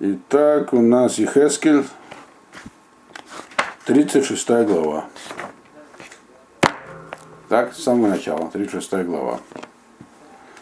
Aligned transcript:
Итак, 0.00 0.72
у 0.72 0.82
нас 0.82 1.18
Ехескель, 1.18 1.84
36 3.84 4.48
глава. 4.66 5.04
Так, 7.48 7.72
с 7.74 7.84
самого 7.84 8.08
начала, 8.08 8.50
36 8.50 8.92
глава. 9.04 9.38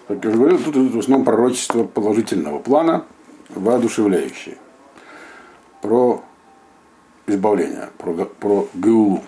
Как 0.06 0.22
я 0.22 0.28
уже 0.28 0.38
говорил, 0.38 0.58
тут 0.58 0.76
идут 0.76 0.94
в 0.94 0.98
основном 0.98 1.24
пророчество 1.24 1.84
положительного 1.84 2.58
плана, 2.58 3.06
воодушевляющие. 3.48 4.58
Про 5.80 6.22
избавление, 7.26 7.88
про, 7.96 8.12
про 8.26 8.68
Геулу. 8.74 9.24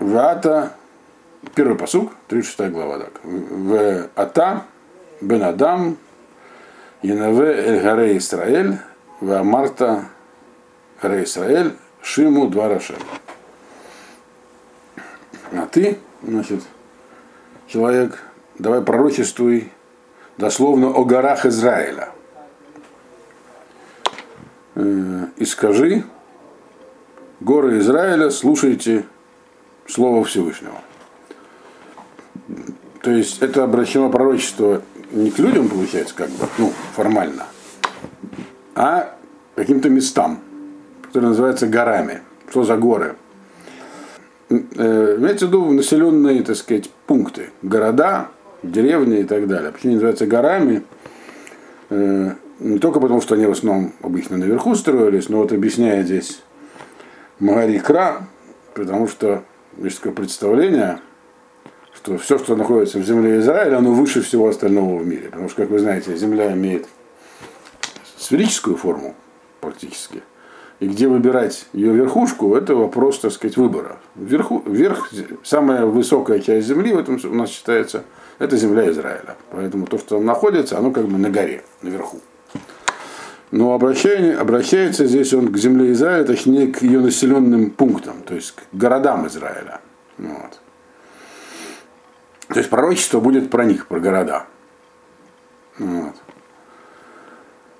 Вата, 0.00 0.72
первый 1.54 1.76
посук, 1.76 2.14
36 2.28 2.72
глава, 2.72 3.00
так. 3.00 3.20
В 3.22 4.08
Ата, 4.14 4.64
Бен 5.20 5.42
Адам, 5.42 5.96
Янаве 7.02 7.54
Эль 7.54 7.80
Гаре 7.80 8.16
Исраэль, 8.18 8.78
В 9.20 9.42
Марта 9.42 10.04
Гаре 11.02 11.24
Исраэль, 11.24 11.76
Шиму 12.02 12.48
два 12.48 12.68
Рашем. 12.68 12.96
А 15.52 15.66
ты, 15.66 15.98
значит, 16.22 16.62
человек, 17.66 18.18
давай 18.58 18.82
пророчествуй 18.82 19.72
дословно 20.36 20.88
о 20.88 21.04
горах 21.04 21.46
Израиля. 21.46 22.10
И 24.76 25.44
скажи, 25.44 26.04
горы 27.40 27.78
Израиля, 27.78 28.30
слушайте 28.30 29.04
Слово 29.86 30.24
Всевышнего. 30.24 30.80
То 33.02 33.10
есть 33.10 33.42
это 33.42 33.64
обращено 33.64 34.10
пророчество 34.10 34.82
не 35.12 35.30
к 35.30 35.38
людям, 35.38 35.68
получается, 35.68 36.14
как 36.14 36.28
бы, 36.30 36.46
ну, 36.58 36.72
формально, 36.94 37.46
а 38.74 39.16
каким-то 39.54 39.88
местам, 39.88 40.40
которые 41.02 41.30
называются 41.30 41.66
горами. 41.66 42.22
Что 42.50 42.64
за 42.64 42.76
горы? 42.76 43.16
Э, 44.50 45.16
имеется 45.18 45.46
в 45.46 45.48
виду 45.48 45.70
населенные, 45.72 46.42
так 46.42 46.56
сказать, 46.56 46.90
пункты, 47.06 47.50
города, 47.62 48.28
деревни 48.62 49.20
и 49.20 49.24
так 49.24 49.46
далее. 49.46 49.70
Почему 49.72 49.90
они 49.90 49.94
называются 49.96 50.26
горами? 50.26 50.82
Э, 51.90 52.32
не 52.60 52.78
только 52.78 53.00
потому, 53.00 53.20
что 53.20 53.34
они 53.34 53.46
в 53.46 53.52
основном 53.52 53.92
обычно 54.02 54.36
наверху 54.36 54.74
строились, 54.74 55.28
но 55.28 55.38
вот 55.38 55.52
объясняет 55.52 56.06
здесь 56.06 56.42
Магари 57.38 57.80
потому 58.74 59.06
что 59.06 59.44
есть 59.76 59.98
такое 59.98 60.12
представление, 60.12 60.98
что 62.08 62.18
все, 62.18 62.38
что 62.38 62.56
находится 62.56 62.98
в 62.98 63.04
земле 63.04 63.38
Израиля, 63.38 63.78
оно 63.78 63.92
выше 63.92 64.22
всего 64.22 64.48
остального 64.48 64.98
в 64.98 65.06
мире. 65.06 65.28
Потому 65.30 65.48
что, 65.48 65.62
как 65.62 65.70
вы 65.70 65.78
знаете, 65.78 66.16
земля 66.16 66.52
имеет 66.52 66.86
сферическую 68.16 68.76
форму 68.76 69.14
практически. 69.60 70.22
И 70.80 70.86
где 70.86 71.08
выбирать 71.08 71.66
ее 71.72 71.92
верхушку, 71.92 72.54
это 72.54 72.74
вопрос, 72.74 73.18
так 73.18 73.32
сказать, 73.32 73.56
выбора. 73.56 73.98
Вверху, 74.14 74.62
вверх, 74.64 75.10
самая 75.42 75.84
высокая 75.84 76.38
часть 76.38 76.68
земли 76.68 76.92
в 76.92 76.98
этом 76.98 77.20
у 77.22 77.34
нас 77.34 77.50
считается, 77.50 78.04
это 78.38 78.56
земля 78.56 78.88
Израиля. 78.90 79.36
Поэтому 79.50 79.86
то, 79.86 79.98
что 79.98 80.16
там 80.16 80.24
находится, 80.24 80.78
оно 80.78 80.92
как 80.92 81.06
бы 81.06 81.18
на 81.18 81.30
горе, 81.30 81.62
наверху. 81.82 82.20
Но 83.50 83.72
обращение, 83.72 84.36
обращается 84.36 85.06
здесь 85.06 85.32
он 85.32 85.50
к 85.50 85.56
земле 85.56 85.92
Израиля, 85.92 86.24
точнее 86.24 86.68
к 86.68 86.82
ее 86.82 87.00
населенным 87.00 87.70
пунктам, 87.70 88.22
то 88.24 88.34
есть 88.34 88.52
к 88.52 88.62
городам 88.72 89.26
Израиля. 89.26 89.80
Вот. 90.18 90.60
То 92.48 92.58
есть 92.58 92.70
пророчество 92.70 93.20
будет 93.20 93.50
про 93.50 93.64
них, 93.64 93.86
про 93.86 94.00
города. 94.00 94.46
Вот. 95.78 96.14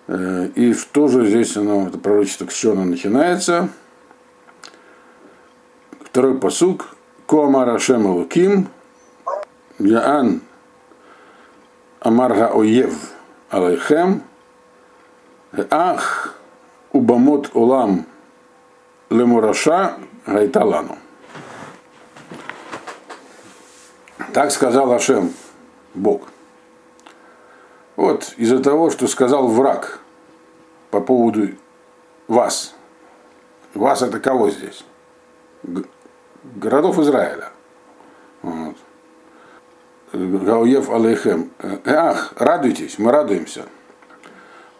Э, 0.09 0.49
и 0.55 0.75
что 0.75 1.09
же 1.09 1.27
здесь 1.27 1.57
оно, 1.57 1.89
это 1.89 1.99
пророчество 1.99 2.47
к 2.47 2.53
чему 2.53 2.75
оно 2.75 2.85
начинается? 2.85 3.71
Второй 6.01 6.39
посук. 6.39 6.95
Коамар 7.27 7.69
Ашем 7.69 8.07
Луким, 8.07 8.69
Яан 9.79 10.41
Амарга 12.01 12.55
Оев 12.55 12.95
Алейхем, 13.51 14.23
Ах 15.71 16.35
Убамот 16.93 17.51
Улам 17.55 18.07
Лемураша 19.11 19.99
Гайталану. 20.25 20.97
Так 24.33 24.51
сказал 24.51 24.93
Ашем, 24.93 25.33
Бог. 25.95 26.29
Вот 27.97 28.35
из-за 28.37 28.63
того, 28.63 28.91
что 28.91 29.09
сказал 29.09 29.49
враг 29.49 30.01
по 30.91 31.01
поводу 31.01 31.49
вас. 32.29 32.75
Вас 33.75 34.03
это 34.03 34.21
кого 34.21 34.51
здесь? 34.51 34.85
Городов 36.43 36.99
Израиля. 36.99 37.51
Вот. 38.43 38.77
Гауев 40.13 40.91
Алейхем. 40.91 41.51
Ах, 41.85 42.33
радуйтесь, 42.37 42.99
мы 42.99 43.11
радуемся. 43.11 43.65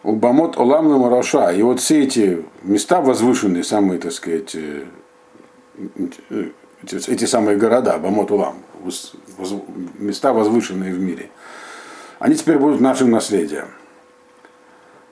Убамот 0.03 0.57
Олам 0.57 0.89
Мараша. 0.99 1.51
И 1.51 1.61
вот 1.61 1.81
все 1.81 2.03
эти 2.03 2.45
места 2.61 3.01
возвышенные, 3.01 3.63
самые, 3.63 3.99
так 3.99 4.13
сказать, 4.13 4.55
э, 4.55 4.85
эти, 6.83 7.11
эти 7.11 7.25
самые 7.25 7.57
города, 7.57 7.97
Бамот 7.97 8.31
Улам, 8.31 8.63
места 9.97 10.33
возвышенные 10.33 10.93
в 10.93 10.99
мире, 10.99 11.29
они 12.19 12.35
теперь 12.35 12.57
будут 12.57 12.81
нашим 12.81 13.11
наследием. 13.11 13.69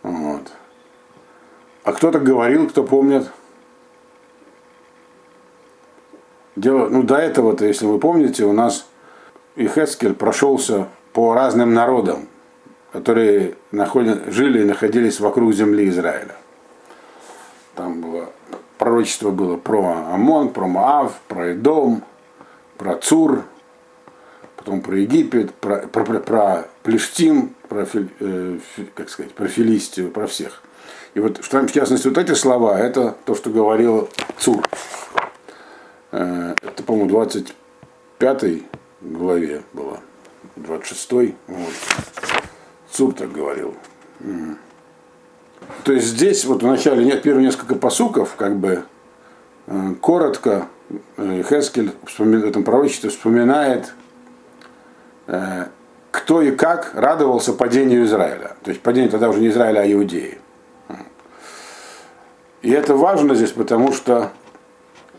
Вот. 0.04 0.52
А 1.84 1.94
кто-то 1.94 2.20
говорил, 2.20 2.68
кто 2.70 2.84
помнит. 2.84 3.30
Дело, 6.56 6.90
ну, 6.90 7.04
до 7.04 7.16
этого-то, 7.16 7.66
если 7.66 7.86
вы 7.86 8.00
помните, 8.00 8.44
у 8.46 8.52
нас 8.52 8.88
Ихескель 9.56 10.14
прошелся 10.14 10.88
по 11.14 11.34
разным 11.34 11.74
народам, 11.74 12.28
которые 12.92 13.56
находят, 13.72 14.28
жили 14.28 14.62
и 14.62 14.66
находились 14.66 15.20
вокруг 15.20 15.54
земли 15.54 15.88
Израиля. 15.88 16.36
Там 17.76 18.02
было 18.02 18.30
пророчество 18.78 19.32
было 19.32 19.58
про 19.58 20.14
Амон, 20.14 20.50
про 20.50 20.68
Маав, 20.68 21.20
про 21.28 21.52
Эдом, 21.52 22.04
про 22.78 22.96
Цур, 22.96 23.44
потом 24.68 24.82
про 24.82 24.98
Египет, 24.98 25.54
про, 25.54 25.88
про, 25.88 26.04
про, 26.04 26.20
про 26.20 26.68
Плештим, 26.84 27.56
про, 27.70 27.88
э, 28.20 28.60
как 28.96 29.10
сказать, 29.10 29.32
про 29.32 29.48
Филистию, 29.48 30.12
про 30.12 30.28
всех. 30.28 30.62
И 31.14 31.22
вот, 31.22 31.38
в 31.38 31.50
частности, 31.50 32.08
вот 32.10 32.18
эти 32.18 32.34
слова, 32.34 32.78
это 32.78 33.16
то, 33.26 33.34
что 33.34 33.50
говорил 33.50 34.10
Цур. 34.38 34.68
Э, 36.12 36.54
это, 36.62 36.84
по-моему, 36.84 37.08
25 37.10 38.64
главе 39.00 39.64
было, 39.72 40.02
26 40.58 41.12
вот. 41.48 41.74
Цур 42.92 43.14
так 43.14 43.32
говорил. 43.32 43.74
То 45.86 45.94
есть 45.94 46.08
здесь 46.08 46.44
вот 46.44 46.62
в 46.62 46.68
начале 46.68 47.06
нет 47.06 47.22
первые 47.22 47.46
несколько 47.46 47.76
посуков, 47.76 48.36
как 48.36 48.58
бы 48.58 48.84
э, 49.68 49.94
коротко 50.02 50.68
э, 51.16 51.44
Хескель 51.48 51.94
в 52.06 52.46
этом 52.46 52.66
пророчестве 52.66 53.10
вспоминает, 53.10 53.94
кто 56.12 56.42
и 56.42 56.52
как 56.52 56.92
радовался 56.94 57.54
падению 57.54 58.06
Израиля. 58.06 58.56
То 58.64 58.72
есть 58.72 58.82
падению 58.82 59.12
тогда 59.12 59.30
уже 59.30 59.40
не 59.40 59.50
Израиля, 59.50 59.82
а 59.82 59.92
Иудеи. 59.92 60.40
И 62.62 62.72
это 62.72 62.96
важно 62.96 63.36
здесь, 63.36 63.52
потому 63.52 63.92
что 63.94 64.32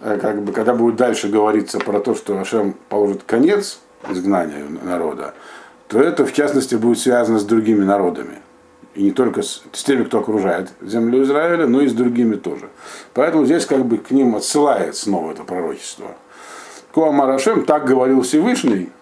как 0.01 0.43
бы, 0.43 0.53
когда 0.53 0.75
будет 0.75 0.97
дальше 0.97 1.29
говориться 1.29 1.79
про 1.79 2.01
то, 2.01 2.15
что 2.15 2.39
Ашем 2.39 2.75
положит 2.89 3.23
конец 3.25 3.81
изгнанию 4.09 4.67
народа, 4.83 5.35
то 5.89 6.01
это 6.01 6.27
в 6.27 6.33
частности 6.33 6.75
будет 6.75 6.99
связано 6.99 7.39
с 7.39 7.45
другими 7.45 7.85
народами. 7.85 8.39
И 8.95 9.03
не 9.03 9.11
только 9.13 9.43
с, 9.43 9.63
с 9.73 9.85
теми, 9.85 10.05
кто 10.05 10.19
окружает 10.19 10.71
землю 10.81 11.23
Израиля, 11.23 11.67
но 11.67 11.81
и 11.81 11.89
с 11.89 11.93
другими 11.93 12.35
тоже. 12.35 12.69
Поэтому 13.15 13.45
здесь 13.45 13.65
как 13.65 13.85
бы 13.85 13.99
к 13.99 14.11
ним 14.11 14.37
отсылает 14.37 14.97
снова 14.97 15.33
это 15.33 15.45
пророчество. 15.45 16.17
Коамарашем, 16.93 17.65
так 17.65 17.87
говорил 17.87 18.23
Всевышний, 18.23 18.89
э, 18.89 18.98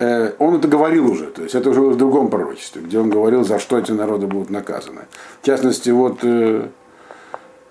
он 0.00 0.54
это 0.54 0.68
говорил 0.68 1.10
уже, 1.10 1.26
то 1.26 1.42
есть 1.42 1.54
это 1.54 1.70
уже 1.70 1.80
в 1.80 1.96
другом 1.96 2.28
пророчестве, 2.28 2.82
где 2.82 2.98
он 3.00 3.10
говорил, 3.10 3.44
за 3.44 3.58
что 3.58 3.78
эти 3.78 3.92
народы 3.92 4.26
будут 4.26 4.50
наказаны. 4.50 5.02
В 5.42 5.46
частности, 5.46 5.90
вот 5.90 6.20
э, 6.22 6.68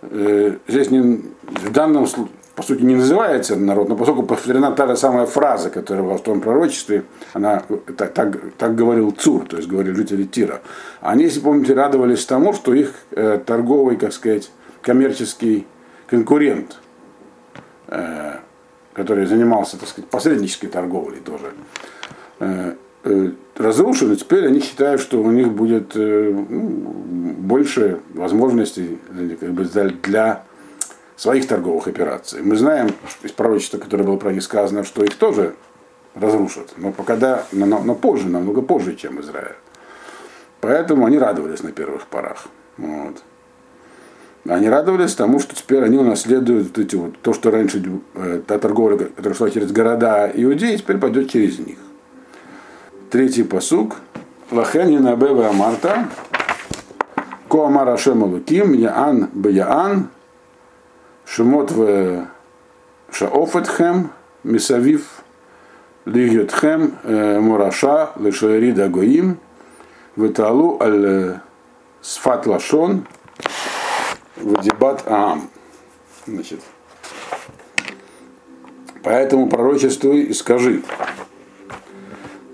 э, 0.02 0.56
здесь 0.68 0.92
не, 0.92 1.24
в 1.44 1.72
данном 1.72 2.06
случае 2.06 2.34
по 2.58 2.64
сути, 2.64 2.82
не 2.82 2.96
называется 2.96 3.56
народ, 3.56 3.88
но 3.88 3.96
поскольку 3.96 4.24
повторена 4.24 4.72
та 4.72 4.88
же 4.88 4.98
самая 4.98 5.28
фраза, 5.28 5.70
которая 5.70 6.04
была 6.04 6.18
в 6.18 6.24
том 6.24 6.42
пророчестве, 6.42 7.04
она 7.34 7.62
так, 7.96 8.14
так, 8.16 8.36
так 8.58 8.76
говорил 8.76 9.12
Цур, 9.12 9.46
то 9.46 9.58
есть 9.58 9.70
говорили 9.70 9.94
жители 9.94 10.24
Тира. 10.24 10.62
Они, 11.00 11.26
если 11.26 11.40
помните, 11.40 11.76
радовались 11.76 12.26
тому, 12.26 12.54
что 12.54 12.74
их 12.74 12.94
э, 13.12 13.40
торговый, 13.46 13.96
как 13.96 14.12
сказать, 14.12 14.50
коммерческий 14.82 15.68
конкурент, 16.08 16.80
э, 17.90 18.38
который 18.94 19.28
занимался, 19.28 19.78
так 19.78 19.90
сказать, 19.90 20.10
посреднической 20.10 20.68
торговлей 20.68 21.20
тоже, 21.20 21.46
э, 21.46 21.52
э, 21.52 21.97
разрушены, 23.56 24.16
теперь 24.16 24.48
они 24.48 24.60
считают, 24.60 25.02
что 25.02 25.22
у 25.22 25.32
них 25.32 25.52
будет 25.52 25.96
э, 25.96 26.32
ну, 26.32 27.34
больше 27.38 28.00
возможностей 28.14 29.00
как 29.40 29.52
бы, 29.52 29.66
для 30.04 30.44
своих 31.16 31.48
торговых 31.48 31.88
операций. 31.88 32.42
Мы 32.44 32.56
знаем 32.56 32.90
из 33.24 33.32
пророчества, 33.32 33.78
которое 33.80 34.04
было 34.04 34.18
про 34.18 34.32
них 34.32 34.44
сказано, 34.44 34.84
что 34.84 35.04
их 35.04 35.16
тоже 35.16 35.56
разрушат, 36.14 36.74
но, 36.78 36.92
пока, 36.92 37.16
да, 37.16 37.46
но, 37.52 37.66
но 37.66 37.96
позже, 37.96 38.28
намного 38.28 38.62
позже, 38.62 38.96
чем 38.96 39.20
Израиль. 39.22 39.56
Поэтому 40.62 41.06
они 41.06 41.18
радовались 41.18 41.64
на 41.64 41.72
первых 41.72 42.08
порах. 42.08 42.48
Вот. 42.78 43.24
Они 44.48 44.70
радовались 44.70 45.14
тому, 45.14 45.40
что 45.40 45.56
теперь 45.56 45.84
они 45.84 45.98
унаследуют 45.98 46.78
эти 46.78 46.96
вот, 46.96 47.18
то, 47.20 47.34
что 47.34 47.52
раньше 47.52 47.84
э, 48.16 48.42
та 48.46 48.60
торговля, 48.60 48.98
которая 48.98 49.34
шла 49.34 49.50
через 49.50 49.72
города 49.72 50.32
Иудеи, 50.34 50.78
теперь 50.78 50.98
пойдет 50.98 51.30
через 51.30 51.60
них. 51.60 51.78
Третий 53.10 53.44
посук. 53.44 53.96
Лахен 54.52 54.90
Янабева 54.90 55.50
Амарта. 55.50 56.08
Коамар 57.50 57.88
Ашем 57.90 58.24
Алуким, 58.24 58.74
Яан 58.74 59.30
Баяан, 59.34 60.10
Шемот 61.26 61.72
в 61.72 62.28
Шаофетхем, 63.12 64.12
Мисавив, 64.44 65.24
Лигютхем, 66.06 66.96
э, 67.04 67.40
Мураша, 67.40 68.12
Лешари 68.18 68.72
Дагоим, 68.74 69.40
Виталу 70.18 70.78
Аль 70.82 71.40
Сфат 72.02 72.46
Лашон, 72.46 73.08
Вадибат 74.36 75.04
Аам. 75.08 75.50
Значит, 76.26 76.60
поэтому 79.04 79.48
пророчествуй 79.48 80.24
и 80.24 80.34
скажи. 80.34 80.84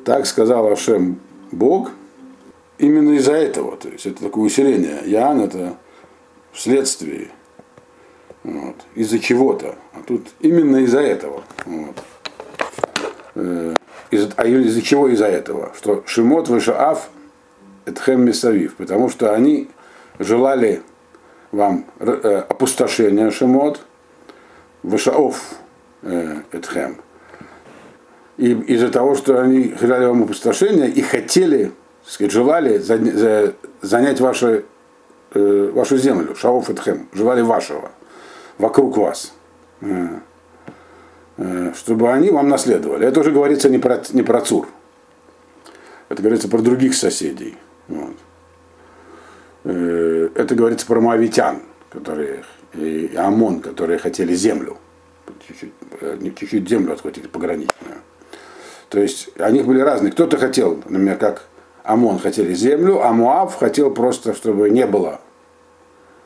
Так 0.05 0.25
сказал 0.25 0.71
Ашем 0.71 1.19
Бог, 1.51 1.91
именно 2.77 3.13
из-за 3.13 3.33
этого. 3.33 3.77
То 3.77 3.89
есть 3.89 4.05
это 4.05 4.23
такое 4.23 4.45
усиление. 4.45 5.01
Ян 5.05 5.41
это 5.41 5.77
вследствие. 6.51 7.29
Вот, 8.43 8.75
из-за 8.95 9.19
чего-то. 9.19 9.75
А 9.93 10.01
тут 10.05 10.27
именно 10.41 10.77
из-за 10.77 10.99
этого. 10.99 11.43
Вот. 11.65 11.95
Э, 13.35 13.75
из, 14.11 14.29
а 14.35 14.45
из-за 14.45 14.81
чего 14.81 15.07
из-за 15.07 15.27
этого? 15.27 15.71
Что 15.77 16.03
Шимот 16.05 16.49
Вышаав 16.49 17.09
Этхем 17.85 18.25
Месавив. 18.25 18.75
Потому 18.75 19.09
что 19.09 19.33
они 19.33 19.69
желали 20.19 20.81
вам 21.53 21.85
э, 21.99 22.43
опустошение 22.49 23.31
Шимот, 23.31 23.79
Вашаов 24.81 25.55
э, 26.01 26.41
Этхем. 26.51 26.97
И 28.37 28.51
из-за 28.51 28.89
того, 28.89 29.15
что 29.15 29.41
они 29.41 29.73
желали 29.79 30.05
вам 30.05 30.23
опустошение 30.23 30.89
и 30.89 31.01
хотели, 31.01 31.71
сказать, 32.05 32.31
желали 32.31 32.77
занять 33.81 34.19
ваши, 34.19 34.65
э, 35.33 35.71
вашу 35.73 35.97
землю, 35.97 36.35
Шаоф 36.35 36.69
Этхем, 36.69 37.07
желали 37.13 37.41
вашего, 37.41 37.91
вокруг 38.57 38.97
вас 38.97 39.33
чтобы 41.75 42.11
они 42.11 42.29
вам 42.29 42.49
наследовали. 42.49 43.07
Это 43.07 43.19
уже 43.19 43.31
говорится 43.31 43.69
не 43.69 43.79
про, 43.79 44.01
не 44.11 44.23
про 44.23 44.41
Цур. 44.41 44.67
Это 46.09 46.21
говорится 46.21 46.47
про 46.47 46.59
других 46.59 46.93
соседей. 46.93 47.57
Вот. 47.87 48.15
Э, 49.63 50.29
это 50.35 50.55
говорится 50.55 50.85
про 50.85 51.01
Моавитян, 51.01 51.61
которые, 51.89 52.43
и 52.75 53.11
Амон, 53.15 53.61
которые 53.61 53.97
хотели 53.97 54.35
землю. 54.35 54.77
Чуть-чуть, 55.47 55.73
э, 56.01 56.19
чуть-чуть 56.37 56.69
землю 56.69 56.93
отхватить 56.93 57.29
пограничную. 57.31 57.97
То 58.93 58.99
есть 58.99 59.29
они 59.39 59.63
были 59.63 59.79
разные. 59.79 60.11
Кто-то 60.11 60.37
хотел, 60.37 60.75
например, 60.85 61.17
как 61.17 61.47
Амон 61.83 62.19
хотели 62.19 62.53
землю, 62.53 63.01
а 63.03 63.11
Муав 63.11 63.55
хотел 63.55 63.89
просто, 63.89 64.35
чтобы 64.35 64.69
не 64.69 64.85
было 64.85 65.19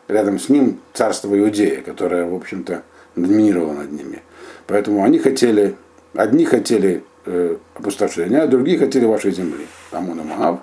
рядом 0.09 0.37
с 0.37 0.49
ним 0.49 0.81
царство 0.91 1.39
Иудея, 1.39 1.81
которое, 1.81 2.25
в 2.25 2.35
общем-то, 2.35 2.83
доминировало 3.15 3.71
над 3.71 3.93
ними. 3.93 4.21
Поэтому 4.67 5.05
они 5.05 5.17
хотели, 5.17 5.77
одни 6.13 6.43
хотели 6.43 7.05
э, 7.25 7.55
опустошения, 7.73 8.41
а 8.41 8.47
другие 8.47 8.77
хотели 8.77 9.05
вашей 9.05 9.31
земли. 9.31 9.65
Амон 9.91 10.19
и 10.19 10.23
Моав. 10.25 10.59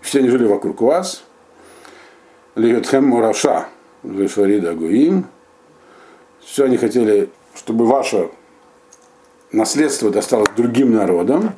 Все 0.00 0.20
они 0.20 0.28
жили 0.28 0.44
вокруг 0.44 0.80
вас, 0.80 1.24
Лиетхем 2.54 3.08
Мураша, 3.08 3.66
Лешарида 4.04 4.74
Гуим. 4.74 5.26
Все 6.38 6.66
они 6.66 6.76
хотели, 6.76 7.30
чтобы 7.56 7.84
ваше 7.84 8.30
наследство 9.52 10.10
досталось 10.10 10.48
другим 10.56 10.92
народам. 10.92 11.54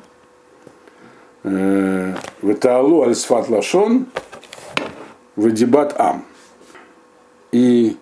Э, 1.43 2.13
Ветаалу 2.41 3.03
Альсфат 3.03 3.49
Лашон, 3.49 4.07
Вадибат 5.35 5.95
Ам. 5.97 6.25
И 7.51 7.97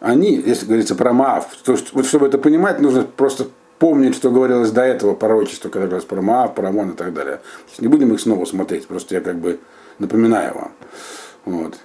они, 0.00 0.34
если 0.34 0.66
говорится 0.66 0.94
про 0.94 1.12
Маав, 1.12 1.46
то, 1.64 1.76
вот 1.92 2.06
чтобы 2.06 2.26
это 2.26 2.38
понимать, 2.38 2.80
нужно 2.80 3.04
просто 3.04 3.46
помнить, 3.78 4.14
что 4.14 4.30
говорилось 4.30 4.70
до 4.70 4.82
этого 4.82 5.14
пророчество, 5.14 5.68
когда 5.68 5.86
говорилось 5.86 6.04
про 6.04 6.20
Маав, 6.20 6.54
про 6.54 6.68
Амон 6.68 6.90
и 6.90 6.94
так 6.94 7.14
далее. 7.14 7.40
Не 7.78 7.88
будем 7.88 8.12
их 8.12 8.20
снова 8.20 8.44
смотреть, 8.44 8.86
просто 8.86 9.14
я 9.14 9.20
как 9.20 9.36
бы 9.36 9.58
напоминаю 9.98 10.54
вам. 10.54 10.72
Вот. 11.44 11.78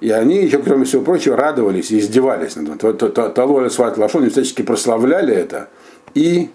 И 0.00 0.10
они 0.10 0.44
еще, 0.44 0.58
кроме 0.58 0.84
всего 0.84 1.02
прочего, 1.02 1.36
радовались 1.36 1.90
и 1.90 1.98
издевались 1.98 2.56
над 2.56 2.82
этим. 2.82 3.12
Талуэль 3.32 3.70
Сват 3.70 3.96
Лашон, 3.96 4.28
всячески 4.30 4.62
прославляли 4.62 5.34
это 5.34 5.68
и 6.14 6.50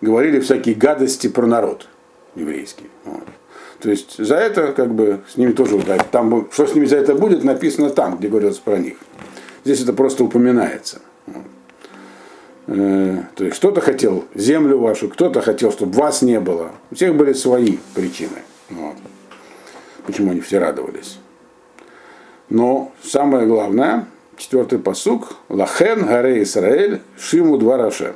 говорили 0.00 0.40
всякие 0.40 0.74
гадости 0.74 1.28
про 1.28 1.46
народ 1.46 1.88
еврейский. 2.34 2.88
Вот. 3.04 3.24
То 3.80 3.90
есть 3.90 4.18
за 4.18 4.36
это, 4.36 4.72
как 4.72 4.94
бы, 4.94 5.20
с 5.28 5.36
ними 5.36 5.52
тоже 5.52 5.76
ударить. 5.76 6.10
Там, 6.10 6.48
что 6.52 6.66
с 6.66 6.74
ними 6.74 6.84
за 6.84 6.96
это 6.96 7.14
будет, 7.14 7.44
написано 7.44 7.90
там, 7.90 8.18
где 8.18 8.28
говорится 8.28 8.60
про 8.62 8.78
них. 8.78 8.96
Здесь 9.64 9.82
это 9.82 9.92
просто 9.92 10.24
упоминается. 10.24 11.00
Э, 12.66 13.22
то 13.34 13.44
есть 13.44 13.56
кто-то 13.56 13.80
хотел 13.80 14.24
землю 14.34 14.78
вашу, 14.78 15.08
кто-то 15.08 15.40
хотел, 15.40 15.72
чтобы 15.72 15.92
вас 15.92 16.22
не 16.22 16.38
было. 16.40 16.72
У 16.90 16.94
всех 16.94 17.16
были 17.16 17.32
свои 17.32 17.78
причины. 17.94 18.42
Вот. 18.68 18.96
Почему 20.06 20.30
они 20.30 20.40
все 20.40 20.58
радовались. 20.58 21.18
Но 22.48 22.92
самое 23.02 23.46
главное, 23.46 24.06
четвертый 24.36 24.78
посук, 24.78 25.36
Лахен, 25.48 26.06
Гаре 26.06 26.42
Исраэль, 26.42 27.00
Шиму 27.18 27.58
Двараше. 27.58 28.14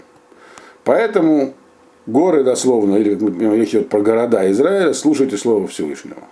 Поэтому 0.85 1.55
горы 2.07 2.45
дословно, 2.45 2.97
или 2.97 3.15
речь 3.57 3.71
идет 3.71 3.89
про 3.89 4.01
города 4.01 4.51
Израиля, 4.51 4.93
слушайте 4.93 5.37
слово 5.37 5.67
Всевышнего, 5.67 6.25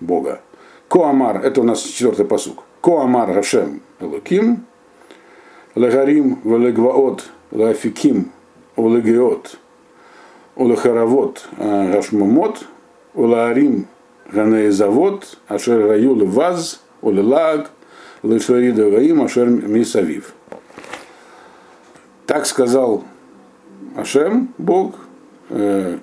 Бога. 0.00 0.40
Коамар, 0.88 1.44
это 1.44 1.60
у 1.60 1.64
нас 1.64 1.82
четвертый 1.82 2.24
посук. 2.24 2.64
Коамар 2.80 3.32
Рашем 3.32 3.82
Элуким, 4.00 4.64
Лагарим 5.74 6.40
Велегваот 6.42 7.24
Лафиким 7.52 8.32
Улегиот 8.74 9.58
Улахаравот 10.56 11.46
Рашмамот 11.58 12.66
Улаарим 13.14 13.86
Ганеизавод 14.32 15.38
Ашер 15.46 15.86
Раюл 15.86 16.26
Ваз 16.26 16.80
Улилаг, 17.02 17.70
Лышарида 18.22 18.90
Гаим, 18.90 19.22
Ашер 19.22 19.48
Мисавив. 19.48 20.34
Так 22.26 22.46
сказал 22.46 23.04
Ашем, 23.96 24.54
Бог, 24.58 24.94
э, 25.48 25.98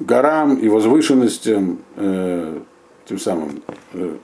горам 0.00 0.56
и 0.56 0.68
возвышенностям, 0.68 1.78
э, 1.96 2.58
тем 3.06 3.18
самым 3.18 3.62
э, 3.92 4.16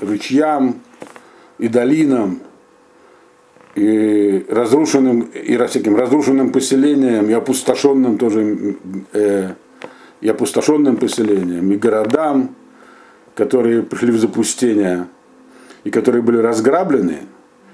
ручьям 0.00 0.80
и 1.58 1.68
долинам, 1.68 2.40
и 3.74 4.46
разрушенным, 4.48 5.20
и 5.20 5.56
всяким 5.66 5.96
разрушенным 5.96 6.52
поселениям, 6.52 7.28
и 7.28 7.32
опустошенным 7.32 8.18
тоже, 8.18 8.76
э, 9.12 9.54
и 10.20 10.28
опустошенным 10.28 10.96
поселениям, 10.96 11.70
и 11.70 11.76
городам, 11.76 12.54
которые 13.34 13.82
пришли 13.82 14.12
в 14.12 14.18
запустение, 14.18 15.06
и 15.84 15.90
которые 15.90 16.22
были 16.22 16.38
разграблены, 16.38 17.20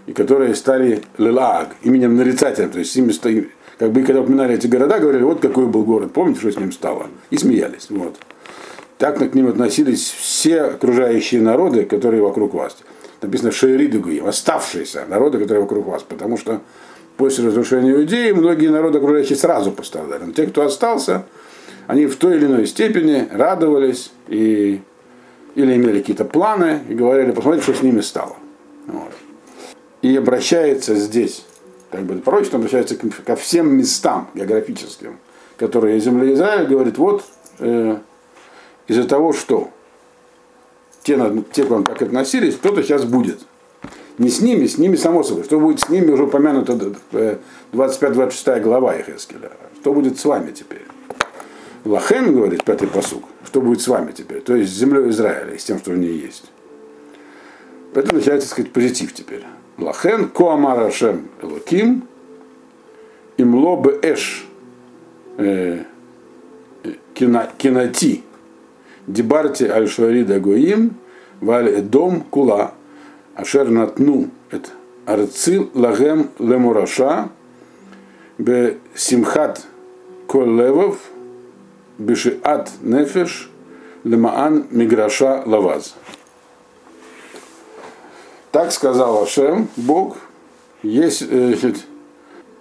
и 0.07 0.13
которые 0.13 0.55
стали 0.55 1.03
Лилаг, 1.19 1.71
именем 1.83 2.17
нарицателем. 2.17 2.71
То 2.71 2.79
есть 2.79 2.97
ими 2.97 3.11
стоит, 3.11 3.51
как 3.79 3.93
бы 3.93 4.03
когда 4.03 4.21
упоминали 4.21 4.55
эти 4.55 4.67
города, 4.67 4.99
говорили, 4.99 5.23
вот 5.23 5.41
какой 5.41 5.67
был 5.67 5.85
город, 5.85 6.13
помните, 6.13 6.41
что 6.41 6.53
с 6.53 6.57
ним 6.57 6.73
стало? 6.73 7.09
И 7.31 7.37
смеялись. 7.37 7.89
Вот. 7.91 8.17
Так 8.99 9.19
к 9.19 9.35
ним 9.35 9.49
относились 9.49 10.11
все 10.11 10.63
окружающие 10.63 11.41
народы, 11.41 11.85
которые 11.85 12.23
вокруг 12.23 12.55
вас. 12.55 12.77
Написано 13.21 13.51
Шейридугуи, 13.51 14.19
оставшиеся 14.19 15.05
народы, 15.09 15.39
которые 15.39 15.63
вокруг 15.63 15.87
вас, 15.87 16.03
потому 16.03 16.37
что 16.37 16.61
после 17.17 17.47
разрушения 17.47 17.93
Иудеи 17.93 18.31
многие 18.33 18.69
народы 18.69 18.99
окружающие 18.99 19.37
сразу 19.37 19.73
пострадали. 19.73 20.25
Но 20.25 20.33
те, 20.33 20.47
кто 20.47 20.63
остался, 20.63 21.25
они 21.87 22.07
в 22.07 22.17
той 22.17 22.37
или 22.37 22.47
иной 22.47 22.67
степени 22.67 23.27
радовались 23.31 24.13
и 24.29 24.81
или 25.55 25.75
имели 25.75 26.01
какие-то 26.01 26.27
планы 26.27 26.83
и 26.89 26.95
говорили, 26.95 27.33
посмотрите, 27.33 27.65
что 27.65 27.75
с 27.75 27.83
ними 27.83 28.03
стало. 28.03 28.37
Вот. 28.87 29.11
И 30.07 30.17
обращается 30.17 30.95
здесь, 30.95 31.45
как 31.91 32.05
бы 32.05 32.15
пророчество 32.19 32.61
обращается 32.61 32.97
ко 32.97 33.35
всем 33.35 33.77
местам 33.77 34.31
географическим, 34.35 35.19
которая 35.57 35.95
есть 35.95 36.05
земля 36.05 36.33
Израиля, 36.33 36.65
говорит, 36.65 36.97
вот 36.97 37.25
э, 37.59 37.97
из-за 38.87 39.03
того, 39.03 39.33
что 39.33 39.71
те, 41.03 41.19
те, 41.53 41.65
к 41.65 41.71
вам 41.71 41.83
как 41.83 42.01
относились, 42.03 42.55
кто-то 42.55 42.85
сейчас 42.85 43.05
будет. 43.05 43.41
Не 44.19 44.29
с 44.29 44.41
ними, 44.41 44.69
с 44.69 44.79
ними 44.79 44.95
само 44.95 45.25
собой. 45.25 45.43
Что 45.43 45.59
будет 45.59 45.81
с 45.81 45.89
ними, 45.89 46.13
уже 46.13 46.23
упомянуто 46.23 46.95
25-26 47.73 48.61
глава 48.61 48.95
Ехескеля. 48.95 49.51
Что 49.81 49.93
будет 49.93 50.21
с 50.21 50.25
вами 50.25 50.53
теперь? 50.53 50.87
Лахен, 51.85 52.33
говорит 52.33 52.63
пятый 52.63 52.87
посук, 52.87 53.25
что 53.45 53.61
будет 53.61 53.81
с 53.81 53.89
вами 53.89 54.13
теперь? 54.13 54.41
То 54.41 54.55
есть 54.55 54.73
с 54.73 54.77
землей 54.77 55.11
Израиля 55.11 55.59
с 55.59 55.65
тем, 55.65 55.81
что 55.81 55.91
в 55.91 55.99
ней 55.99 56.17
есть. 56.17 56.45
Поэтому 57.97 58.19
начинается, 58.19 58.51
сказать, 58.51 58.73
позитив 58.73 59.15
теперь. 59.15 59.43
Лахен, 59.79 60.29
Коамар 60.29 60.81
Ашем 60.81 61.29
Элоким, 61.41 62.07
Имло 63.39 63.83
Эш 64.03 64.47
э, 65.39 65.83
Кинати, 67.15 68.23
Дибарти 69.07 69.65
Аль-Шуарида 69.65 70.41
Гоим, 70.41 70.97
Валь 71.41 71.71
Эдом 71.71 72.21
Кула, 72.21 72.75
Ашер 73.35 73.71
Натну, 73.71 74.29
это 74.51 74.69
Арцил 75.07 75.71
Лагем 75.73 76.29
Лемураша, 76.39 77.31
Бе 78.37 78.77
Симхат 78.95 79.65
Коллевов, 80.27 80.99
Бешиат 81.97 82.73
Нефеш, 82.83 83.51
Лемаан 84.05 84.67
Миграша 84.71 85.43
Лаваз. 85.47 85.95
Так 88.57 88.73
сказал 88.73 89.23
Ашем, 89.23 89.69
Бог, 89.77 90.17
есть, 90.83 91.23
э, 91.29 91.55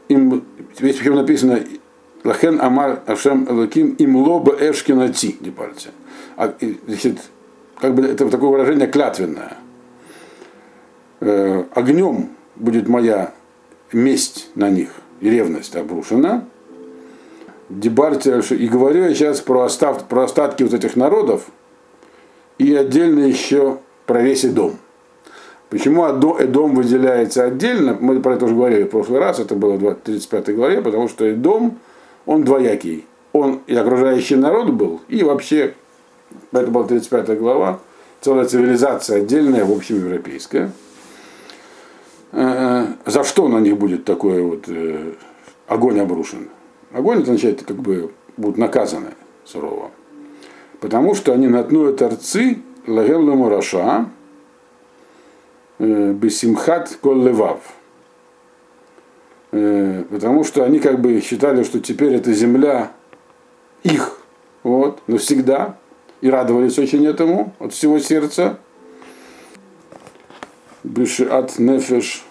им, 0.10 0.44
ведь 0.78 1.00
причем 1.00 1.16
написано 1.16 1.62
Лахен 2.25 2.60
Амар 2.60 3.02
Ашем 3.08 3.48
Элаким 3.50 3.94
им 3.94 4.18
лоба 4.18 4.58
эшкинати, 4.60 5.38
не 5.40 5.52
пальцы. 5.52 5.92
А, 6.36 6.54
значит, 6.86 7.20
как 7.80 7.96
бы 7.96 8.04
это 8.04 8.30
такое 8.30 8.50
выражение 8.50 8.88
клятвенное. 8.88 9.54
Э, 11.22 11.64
огнем 11.74 12.32
будет 12.58 12.90
моя 12.90 13.34
месть 13.94 14.50
на 14.54 14.70
них, 14.70 14.90
и 15.22 15.30
ревность 15.30 15.78
обрушена. 15.78 16.46
Дебарте, 17.70 18.42
и 18.50 18.68
говорю 18.68 19.04
я 19.06 19.16
сейчас 19.16 19.40
про, 19.40 19.62
остав, 19.62 20.10
про 20.10 20.25
остатки 20.25 20.62
вот 20.62 20.74
этих 20.74 20.98
народов, 20.98 21.46
и 22.58 22.75
отдельно 22.75 23.22
еще 23.22 23.78
про 24.06 24.22
весь 24.22 24.44
дом. 24.44 24.75
Почему 25.75 26.05
Эдом 26.05 26.74
выделяется 26.74 27.44
отдельно? 27.44 27.98
Мы 28.00 28.22
про 28.22 28.36
это 28.36 28.46
уже 28.46 28.55
говорили 28.55 28.84
в 28.84 28.91
прошлый 28.91 29.20
раз, 29.20 29.39
это 29.39 29.55
было 29.55 29.74
в 29.74 29.96
35 29.96 30.55
главе, 30.55 30.82
потому 30.82 31.10
что 31.10 31.25
Эдом, 31.25 31.79
он 32.25 32.46
двоякий. 32.46 33.03
Он 33.34 33.60
и 33.67 33.75
окружающий 33.75 34.38
народ 34.38 34.70
был, 34.70 35.01
и 35.10 35.22
вообще, 35.22 35.74
это 36.53 36.67
была 36.67 36.86
35 36.86 37.38
глава, 37.38 37.82
целая 38.22 38.46
цивилизация 38.46 39.17
отдельная, 39.17 39.65
в 39.65 39.72
общем, 39.74 39.98
европейская. 39.98 40.72
Э, 42.32 42.86
за 43.05 43.25
что 43.25 43.50
на 43.50 43.58
них 43.58 43.77
будет 43.77 44.05
такой 44.05 44.44
вот 44.44 44.70
э, 44.70 45.12
огонь 45.67 46.00
обрушен? 46.00 46.48
Огонь 46.94 47.17
это 47.17 47.32
означает, 47.32 47.63
как 47.63 47.75
бы 47.75 48.13
будут 48.38 48.58
наказаны 48.58 49.10
сурово. 49.44 49.91
Потому 50.79 51.15
что 51.15 51.34
они 51.34 51.50
натнуют 51.50 51.98
торцы 51.98 52.60
лагем 52.88 53.24
мураша, 53.24 54.05
Э, 54.05 54.05
Бесимхат 55.79 56.98
Коллевав. 57.01 57.60
Э, 59.51 60.03
потому 60.10 60.44
что 60.44 60.63
они 60.63 60.79
как 60.79 61.00
бы 61.00 61.20
считали, 61.22 61.63
что 61.63 61.79
теперь 61.79 62.15
эта 62.15 62.34
земля 62.34 62.91
их, 63.84 64.17
вот, 64.63 65.01
навсегда, 65.08 65.77
и 66.22 66.29
радовались 66.29 66.79
очень 66.79 67.05
этому 67.05 67.53
от 67.60 67.74
всего 67.74 68.00
сердца. 68.00 68.60
Бешиат 70.84 71.60
Нефеш, 71.60 72.24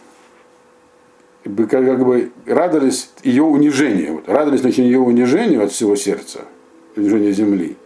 как 1.44 2.04
бы 2.04 2.32
радовались 2.46 3.10
ее 3.22 3.42
унижению, 3.42 4.14
вот, 4.14 4.28
радовались 4.28 4.60
значит, 4.60 4.78
ее 4.78 5.00
унижению 5.00 5.64
от 5.64 5.72
всего 5.72 5.96
сердца, 5.96 6.40
унижению 6.96 7.32
земли 7.32 7.76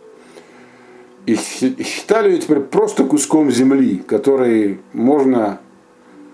и 1.29 1.37
считали 1.85 2.31
ее 2.33 2.39
теперь 2.39 2.61
просто 2.61 3.05
куском 3.05 3.51
земли, 3.51 4.03
который 4.07 4.81
можно 4.95 5.61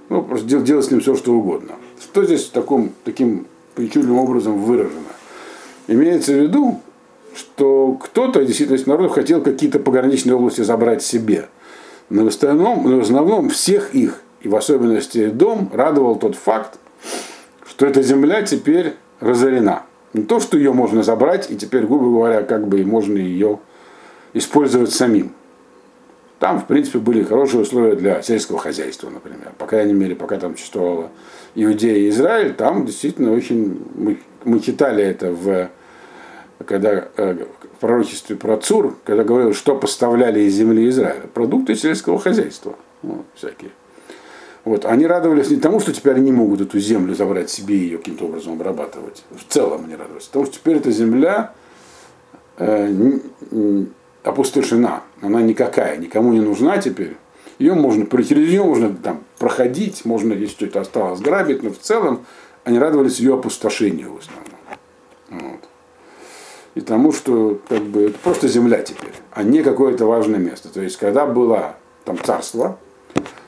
ну, 0.08 0.22
просто 0.22 0.46
делать, 0.46 0.86
с 0.86 0.90
ним 0.90 1.00
все, 1.00 1.16
что 1.16 1.34
угодно. 1.34 1.72
Что 2.00 2.24
здесь 2.24 2.44
таком, 2.46 2.92
таким 3.02 3.46
причудливым 3.74 4.20
образом 4.20 4.62
выражено? 4.62 5.00
Имеется 5.88 6.32
в 6.32 6.36
виду, 6.36 6.80
что 7.34 7.98
кто-то 8.00 8.44
действительно 8.44 8.76
из 8.76 8.86
народов 8.86 9.12
хотел 9.12 9.42
какие-то 9.42 9.80
пограничные 9.80 10.36
области 10.36 10.60
забрать 10.60 11.02
себе. 11.02 11.48
Но 12.08 12.24
в 12.24 12.28
основном, 12.28 12.88
но 12.88 12.98
в 12.98 13.02
основном 13.02 13.48
всех 13.48 13.96
их, 13.96 14.22
и 14.42 14.48
в 14.48 14.54
особенности 14.54 15.26
дом, 15.26 15.70
радовал 15.72 16.14
тот 16.16 16.36
факт, 16.36 16.78
что 17.66 17.86
эта 17.86 18.00
земля 18.04 18.42
теперь 18.42 18.94
разорена. 19.18 19.82
Не 20.12 20.22
то, 20.22 20.38
что 20.38 20.56
ее 20.56 20.72
можно 20.72 21.02
забрать, 21.02 21.50
и 21.50 21.56
теперь, 21.56 21.84
грубо 21.84 22.04
говоря, 22.04 22.42
как 22.42 22.68
бы 22.68 22.84
можно 22.84 23.16
ее 23.16 23.58
использовать 24.34 24.92
самим. 24.92 25.32
Там, 26.38 26.60
в 26.60 26.66
принципе, 26.66 26.98
были 26.98 27.22
хорошие 27.22 27.62
условия 27.62 27.94
для 27.94 28.20
сельского 28.20 28.58
хозяйства, 28.58 29.08
например. 29.08 29.52
По 29.56 29.66
крайней 29.66 29.94
мере, 29.94 30.14
пока 30.14 30.36
там 30.36 30.56
существовала 30.56 31.10
Иудея 31.54 31.96
и 31.96 32.10
Израиль, 32.10 32.52
там 32.52 32.84
действительно 32.84 33.32
очень... 33.32 33.82
Мы, 33.94 34.20
мы 34.44 34.60
читали 34.60 35.02
это 35.02 35.30
в, 35.30 35.70
когда, 36.66 37.08
э, 37.16 37.46
в 37.76 37.80
пророчестве 37.80 38.36
про 38.36 38.58
Цур, 38.58 38.98
когда 39.04 39.24
говорилось, 39.24 39.56
что 39.56 39.76
поставляли 39.76 40.40
из 40.40 40.54
земли 40.54 40.88
Израиля. 40.88 41.22
Продукты 41.32 41.76
сельского 41.76 42.18
хозяйства. 42.18 42.74
Вот, 43.02 43.24
всякие. 43.34 43.70
Вот, 44.64 44.86
они 44.86 45.06
радовались 45.06 45.50
не 45.50 45.56
тому, 45.56 45.78
что 45.78 45.92
теперь 45.92 46.16
они 46.16 46.32
могут 46.32 46.60
эту 46.60 46.78
землю 46.78 47.14
забрать 47.14 47.50
себе 47.50 47.76
и 47.76 47.80
ее 47.80 47.98
каким-то 47.98 48.24
образом 48.24 48.54
обрабатывать. 48.54 49.22
В 49.30 49.50
целом 49.50 49.84
они 49.84 49.94
радовались. 49.94 50.26
Потому 50.26 50.46
что 50.46 50.54
теперь 50.56 50.76
эта 50.76 50.90
земля 50.90 51.52
э, 52.56 53.18
опустошена, 54.24 55.02
она 55.20 55.42
никакая, 55.42 55.96
никому 55.98 56.32
не 56.32 56.40
нужна 56.40 56.78
теперь. 56.78 57.16
Ее 57.58 57.74
можно, 57.74 58.04
через 58.24 58.48
нее 58.48 58.64
можно 58.64 58.92
там, 58.94 59.22
проходить, 59.38 60.04
можно, 60.04 60.32
если 60.32 60.66
что-то 60.66 60.80
осталось, 60.80 61.20
грабить, 61.20 61.62
но 61.62 61.70
в 61.70 61.78
целом 61.78 62.26
они 62.64 62.78
радовались 62.78 63.20
ее 63.20 63.34
опустошению 63.34 64.14
в 64.14 64.18
основном. 64.18 65.52
Вот. 65.52 65.60
И 66.74 66.80
тому, 66.80 67.12
что 67.12 67.60
как 67.68 67.82
бы, 67.82 68.04
это 68.04 68.18
просто 68.18 68.48
земля 68.48 68.82
теперь, 68.82 69.12
а 69.30 69.44
не 69.44 69.62
какое-то 69.62 70.06
важное 70.06 70.40
место. 70.40 70.72
То 70.72 70.80
есть, 70.80 70.96
когда 70.96 71.26
было 71.26 71.76
там 72.04 72.18
царство, 72.18 72.78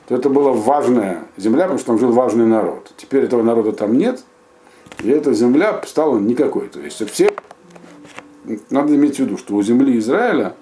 то 0.07 0.15
это 0.15 0.29
была 0.29 0.53
важная 0.53 1.23
земля, 1.35 1.63
потому 1.63 1.79
что 1.79 1.87
там 1.87 1.99
жил 1.99 2.11
важный 2.11 2.45
народ. 2.45 2.91
Теперь 2.95 3.23
этого 3.23 3.43
народа 3.43 3.73
там 3.73 3.97
нет, 3.97 4.23
и 5.03 5.09
эта 5.09 5.33
земля 5.33 5.81
стала 5.85 6.17
никакой. 6.17 6.69
То 6.69 6.79
есть 6.79 7.05
все, 7.11 7.33
надо 8.69 8.95
иметь 8.95 9.17
в 9.17 9.19
виду, 9.19 9.37
что 9.37 9.55
у 9.55 9.61
земли 9.61 9.97
Израиля 9.97 10.55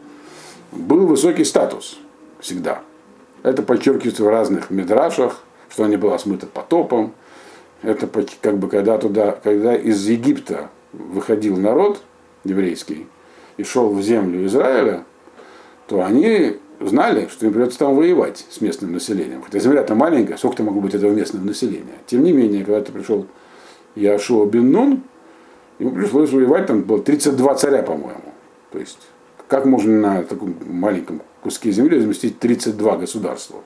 был 0.75 1.07
высокий 1.07 1.43
статус 1.43 1.97
всегда. 2.39 2.81
Это 3.43 3.63
подчеркивается 3.63 4.23
в 4.23 4.27
разных 4.27 4.69
мидрашах, 4.69 5.43
что 5.69 5.85
не 5.87 5.97
была 5.97 6.17
смыта 6.19 6.47
потопом. 6.47 7.13
Это 7.81 8.09
как 8.41 8.57
бы 8.57 8.67
когда 8.69 8.97
туда, 8.97 9.31
когда 9.31 9.75
из 9.75 10.07
Египта 10.07 10.69
выходил 10.93 11.57
народ 11.57 12.01
еврейский 12.43 13.07
и 13.57 13.63
шел 13.63 13.89
в 13.89 14.01
землю 14.01 14.45
Израиля, 14.45 15.03
то 15.87 16.03
они 16.03 16.57
знали, 16.79 17.27
что 17.31 17.45
им 17.45 17.53
придется 17.53 17.79
там 17.79 17.95
воевать 17.95 18.45
с 18.49 18.61
местным 18.61 18.93
населением. 18.93 19.41
Хотя 19.43 19.59
земля-то 19.59 19.95
маленькая, 19.95 20.37
сколько-то 20.37 20.63
могло 20.63 20.81
быть 20.81 20.93
этого 20.93 21.11
местного 21.11 21.45
населения. 21.45 21.95
Тем 22.07 22.23
не 22.23 22.31
менее, 22.31 22.65
когда 22.65 22.81
ты 22.81 22.91
пришел 22.91 23.27
Яшуа 23.95 24.45
бен 24.45 24.71
Нун, 24.71 25.03
ему 25.79 25.91
пришлось 25.91 26.31
воевать, 26.31 26.65
там 26.65 26.81
было 26.81 27.01
32 27.01 27.55
царя, 27.55 27.83
по-моему. 27.83 28.33
То 28.71 28.79
есть 28.79 28.99
как 29.47 29.65
можно 29.65 29.91
на 29.99 30.23
таком 30.23 30.55
маленьком 30.65 31.21
куске 31.41 31.71
земли 31.71 31.97
разместить 31.97 32.39
32 32.39 32.97
государства? 32.97 33.61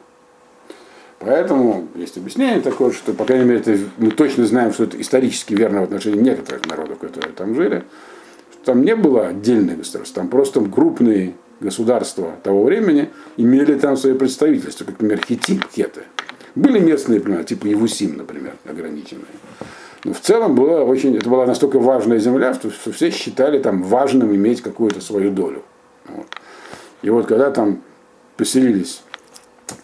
Поэтому 1.20 1.88
есть 1.96 2.18
объяснение 2.18 2.62
такое, 2.62 2.92
что, 2.92 3.14
по 3.14 3.26
крайней 3.26 3.46
мере, 3.46 3.60
это, 3.60 3.78
мы 3.98 4.12
точно 4.12 4.46
знаем, 4.46 4.72
что 4.72 4.86
это 4.86 5.00
исторически 5.02 5.54
верно 5.54 5.82
в 5.82 5.84
отношении 5.84 6.20
некоторых 6.20 6.66
народов, 6.66 6.98
которые 7.00 7.34
там 7.34 7.56
жили, 7.56 7.84
что 8.54 8.64
там 8.66 8.84
не 8.84 8.96
было 8.96 9.28
отдельных 9.28 9.80
государств, 9.80 10.16
там 10.16 10.30
просто 10.30 10.62
крупные 10.62 11.36
государства 11.60 12.36
того 12.44 12.64
времени 12.64 13.10
имели 13.36 13.76
там 13.76 13.98
свои 13.98 14.14
представительства, 14.14 14.86
как, 14.86 14.94
например, 15.02 15.22
хитим, 15.26 15.62
хеты. 15.74 16.04
Были 16.56 16.80
местные 16.80 17.20
племена, 17.20 17.44
типа 17.44 17.68
Евусим, 17.68 18.18
например, 18.18 18.54
ограниченные. 18.66 19.26
Но 20.04 20.14
в 20.14 20.20
целом 20.22 20.56
было 20.56 20.84
очень, 20.84 21.18
это 21.18 21.30
была 21.30 21.46
настолько 21.46 21.80
важная 21.80 22.20
земля, 22.20 22.54
что, 22.54 22.70
все 22.70 23.12
считали 23.12 23.60
там 23.60 23.84
важным 23.84 24.34
иметь 24.34 24.62
какую-то 24.62 25.02
свою 25.02 25.32
долю. 25.32 25.64
Вот. 26.08 26.28
И 27.02 27.10
вот 27.10 27.28
когда 27.28 27.52
там 27.52 27.82
поселились 28.38 29.04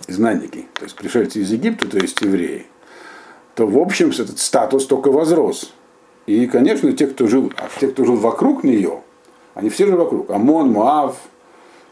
знанники, 0.07 0.67
то 0.73 0.83
есть 0.83 0.95
пришельцы 0.95 1.39
из 1.39 1.51
Египта, 1.51 1.89
то 1.89 1.97
есть 1.97 2.21
евреи, 2.21 2.65
то 3.55 3.67
в 3.67 3.77
общем 3.77 4.09
этот 4.09 4.39
статус 4.39 4.85
только 4.85 5.11
возрос. 5.11 5.73
И, 6.25 6.47
конечно, 6.47 6.91
те, 6.93 7.07
кто 7.07 7.27
жил, 7.27 7.51
а 7.57 7.67
те, 7.79 7.87
кто 7.87 8.05
жил 8.05 8.15
вокруг 8.15 8.63
нее, 8.63 9.01
они 9.53 9.69
все 9.69 9.85
же 9.85 9.95
вокруг. 9.95 10.29
Амон, 10.31 10.71
Муав, 10.71 11.17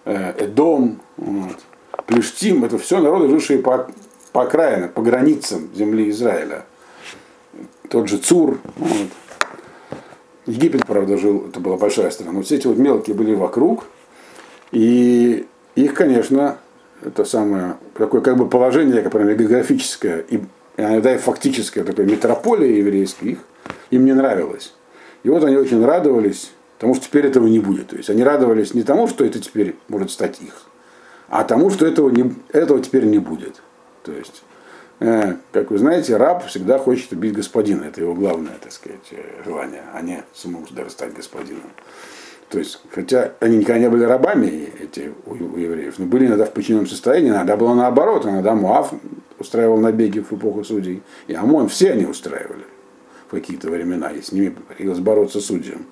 э, 0.06 0.34
Эдом, 0.38 1.00
вот, 1.18 1.60
Плештим, 2.08 2.66
это 2.66 2.78
все 2.78 3.00
народы, 3.00 3.30
жившие 3.30 3.60
по, 3.60 3.90
по 4.32 4.44
окраинам, 4.44 4.90
по 4.90 5.02
границам 5.02 5.70
земли 5.76 6.10
Израиля. 6.10 6.66
Тот 7.94 8.10
же 8.10 8.18
Цур. 8.18 8.60
Вот. 8.78 9.08
Египет, 10.48 10.84
правда, 10.88 11.16
жил, 11.16 11.46
это 11.48 11.60
была 11.60 11.78
большая 11.78 12.10
страна, 12.10 12.32
но 12.32 12.42
все 12.42 12.56
эти 12.56 12.66
вот 12.66 12.80
мелкие 12.80 13.16
были 13.16 13.36
вокруг. 13.36 13.86
И 14.72 15.46
их, 15.76 15.94
конечно, 15.94 16.58
это 17.04 17.24
самое, 17.24 17.76
такое 17.94 18.22
как 18.22 18.36
бы 18.36 18.50
положение, 18.50 19.04
как 19.04 19.12
правильно, 19.12 19.36
географическое 19.36 20.26
и 20.28 20.42
иногда 20.76 21.14
и 21.14 21.20
фактическое 21.20 21.84
такое 21.84 22.08
метрополия 22.08 22.76
еврейская, 22.76 23.30
их, 23.30 23.38
им 23.92 24.06
не 24.06 24.14
нравилось. 24.14 24.74
И 25.22 25.30
вот 25.30 25.44
они 25.44 25.56
очень 25.56 25.86
радовались, 25.86 26.52
потому 26.80 26.96
что 26.96 27.06
теперь 27.06 27.28
этого 27.28 27.46
не 27.46 27.60
будет. 27.60 27.90
То 27.90 27.98
есть 27.98 28.10
они 28.10 28.24
радовались 28.24 28.74
не 28.74 28.82
тому, 28.82 29.08
что 29.08 29.24
это 29.24 29.40
теперь 29.40 29.76
может 29.88 30.10
стать 30.10 30.42
их, 30.42 30.64
а 31.30 31.44
тому, 31.44 31.70
что 31.70 31.86
этого, 31.86 32.10
не, 32.10 32.34
этого 32.54 32.82
теперь 32.82 33.04
не 33.04 33.20
будет. 33.20 33.62
То 34.02 34.12
есть, 34.12 34.42
как 35.52 35.72
вы 35.72 35.78
знаете, 35.78 36.18
раб 36.18 36.46
всегда 36.48 36.78
хочет 36.78 37.12
убить 37.12 37.34
господина. 37.34 37.84
Это 37.84 38.02
его 38.02 38.14
главное, 38.14 38.54
так 38.62 38.72
сказать, 38.72 39.00
э, 39.12 39.44
желание, 39.44 39.82
а 39.94 40.02
не 40.02 40.24
самому 40.34 40.66
даже 40.72 40.92
стать 40.92 41.14
господином. 41.14 41.72
То 42.50 42.60
есть, 42.60 42.80
хотя 42.92 43.34
они 43.40 43.58
никогда 43.58 43.80
не 43.80 43.90
были 43.90 44.04
рабами, 44.04 44.70
эти 44.80 45.12
у, 45.26 45.32
у 45.32 45.58
евреев, 45.58 45.98
но 45.98 46.06
были 46.06 46.28
иногда 46.28 46.46
в 46.46 46.52
подчиненном 46.52 46.88
состоянии, 46.88 47.32
иногда 47.32 47.58
было 47.58 47.74
наоборот, 47.74 48.26
иногда 48.26 48.54
Муав 48.54 48.94
устраивал 49.40 49.78
набеги 49.78 50.20
в 50.20 50.32
эпоху 50.32 50.64
судей, 50.64 51.02
и 51.28 51.34
ОМОН 51.34 51.70
все 51.70 51.92
они 51.92 52.06
устраивали 52.06 52.64
в 53.28 53.32
какие-то 53.32 53.70
времена, 53.70 54.10
и 54.10 54.22
с 54.22 54.32
ними 54.32 54.50
приходилось 54.50 55.00
бороться 55.00 55.42
судьям. 55.42 55.88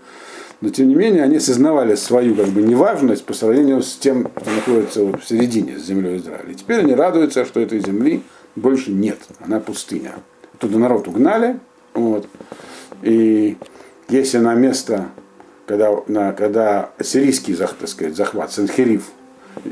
Но 0.62 0.70
тем 0.70 0.88
не 0.88 0.96
менее 0.96 1.24
они 1.24 1.39
сознавали 1.39 1.96
свою 1.96 2.36
как 2.36 2.48
бы 2.50 2.62
неважность 2.62 3.25
по 3.25 3.34
сравнению 3.34 3.82
с 3.82 3.96
тем, 3.96 4.30
что 4.39 4.51
находится 4.51 5.03
в 5.03 5.20
середине, 5.25 5.80
с 5.80 5.86
землей 5.86 6.18
Израиля. 6.18 6.51
И 6.51 6.53
теперь 6.53 6.82
они 6.82 6.94
радуются, 6.94 7.46
что 7.46 7.60
этой 7.60 7.80
земли 7.80 8.22
больше 8.55 8.91
нет, 8.91 9.20
она 9.39 9.60
пустыня. 9.60 10.13
Туда 10.60 10.77
народ 10.77 11.08
угнали, 11.08 11.60
вот, 11.93 12.27
и 13.01 13.58
если 14.10 14.38
на 14.38 14.53
место 14.53 15.10
когда, 15.72 15.96
на, 16.08 16.34
когда 16.34 16.89
сирийский 17.01 17.55
так 17.55 17.88
сказать, 17.88 18.15
захват, 18.15 18.51
Санхериф 18.51 19.10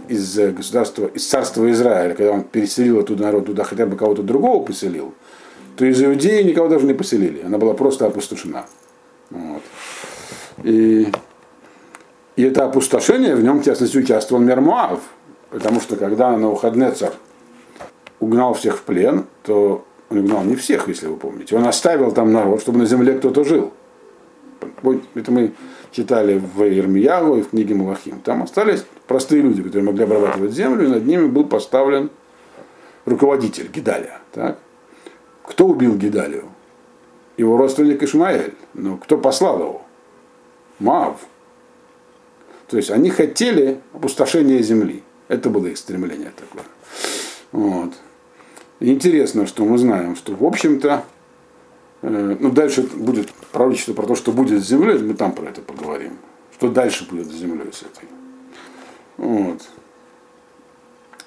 из 0.08 0.38
государства, 0.38 1.08
из 1.08 1.28
царства 1.28 1.70
Израиля, 1.72 2.16
когда 2.16 2.32
он 2.32 2.44
переселил 2.44 3.00
оттуда 3.00 3.24
народ 3.24 3.48
туда 3.48 3.66
хотя 3.66 3.86
бы 3.86 3.98
кого-то 3.98 4.24
другого 4.24 4.64
поселил, 4.64 5.14
то 5.76 5.86
из 5.86 6.02
Иудеи 6.02 6.44
никого 6.44 6.70
даже 6.70 6.86
не 6.86 6.94
поселили. 6.94 7.42
Она 7.42 7.58
была 7.58 7.74
просто 7.74 8.06
опустошена. 8.06 8.66
Вот. 9.30 9.62
И, 10.64 11.10
и 12.38 12.44
это 12.44 12.66
опустошение, 12.66 13.36
в 13.36 13.44
нем, 13.44 13.60
в 13.60 13.66
частности, 13.66 13.98
участвовал 13.98 14.42
Мермуав. 14.42 15.02
Потому 15.50 15.82
что 15.82 15.96
когда 15.96 16.36
Навуходнецар 16.38 17.14
угнал 18.20 18.54
всех 18.54 18.78
в 18.78 18.82
плен, 18.84 19.26
то 19.44 19.86
он 20.10 20.20
угнал 20.20 20.44
не 20.44 20.56
всех, 20.56 20.88
если 20.88 21.08
вы 21.08 21.18
помните. 21.18 21.56
Он 21.56 21.66
оставил 21.68 22.12
там 22.12 22.34
народ, 22.34 22.62
чтобы 22.62 22.80
на 22.80 22.86
земле 22.86 23.14
кто-то 23.14 23.44
жил. 23.44 23.72
Это 25.14 25.32
мы 25.32 25.54
читали 25.92 26.38
в 26.38 26.62
Ирмиягу 26.64 27.38
и 27.38 27.42
в 27.42 27.50
книге 27.50 27.76
Малахим. 27.76 28.20
Там 28.20 28.44
остались 28.44 28.86
простые 29.08 29.42
люди, 29.42 29.64
которые 29.64 29.84
могли 29.84 30.04
обрабатывать 30.04 30.52
землю, 30.52 30.86
и 30.86 30.90
над 30.90 31.06
ними 31.06 31.28
был 31.28 31.46
поставлен 31.46 32.10
руководитель 33.06 33.70
Гидалия. 33.72 34.20
Так? 34.32 34.60
Кто 35.44 35.66
убил 35.66 35.96
Гидалию? 35.96 36.46
Его 37.38 37.58
родственник 37.58 38.04
Ишмаэль. 38.04 38.54
Но 38.74 38.98
кто 38.98 39.18
послал 39.18 39.60
его? 39.60 39.82
Мав. 40.80 41.18
То 42.68 42.78
есть 42.78 42.92
они 42.92 43.10
хотели 43.10 43.80
опустошения 43.94 44.62
земли. 44.62 45.04
Это 45.28 45.50
было 45.50 45.68
их 45.68 45.78
стремление 45.78 46.32
такое. 46.36 46.66
Вот. 47.52 47.94
Интересно, 48.80 49.46
что 49.46 49.66
мы 49.66 49.78
знаем, 49.78 50.16
что 50.16 50.34
в 50.36 50.44
общем-то 50.44 51.04
Э, 52.02 52.38
ну, 52.40 52.52
дальше 52.52 52.84
будет 52.84 53.32
пророчество 53.52 53.94
про 53.94 54.06
то, 54.06 54.16
что 54.16 54.32
будет 54.32 54.64
с 54.64 54.68
землей, 54.68 55.00
мы 55.00 55.14
там 55.14 55.34
про 55.34 55.46
это 55.46 55.62
поговорим. 55.62 56.18
Что 56.54 56.70
дальше 56.70 57.08
будет 57.10 57.28
с 57.28 57.36
землей 57.36 57.72
с 57.72 57.82
этой. 57.82 58.08
Вот. 59.18 59.62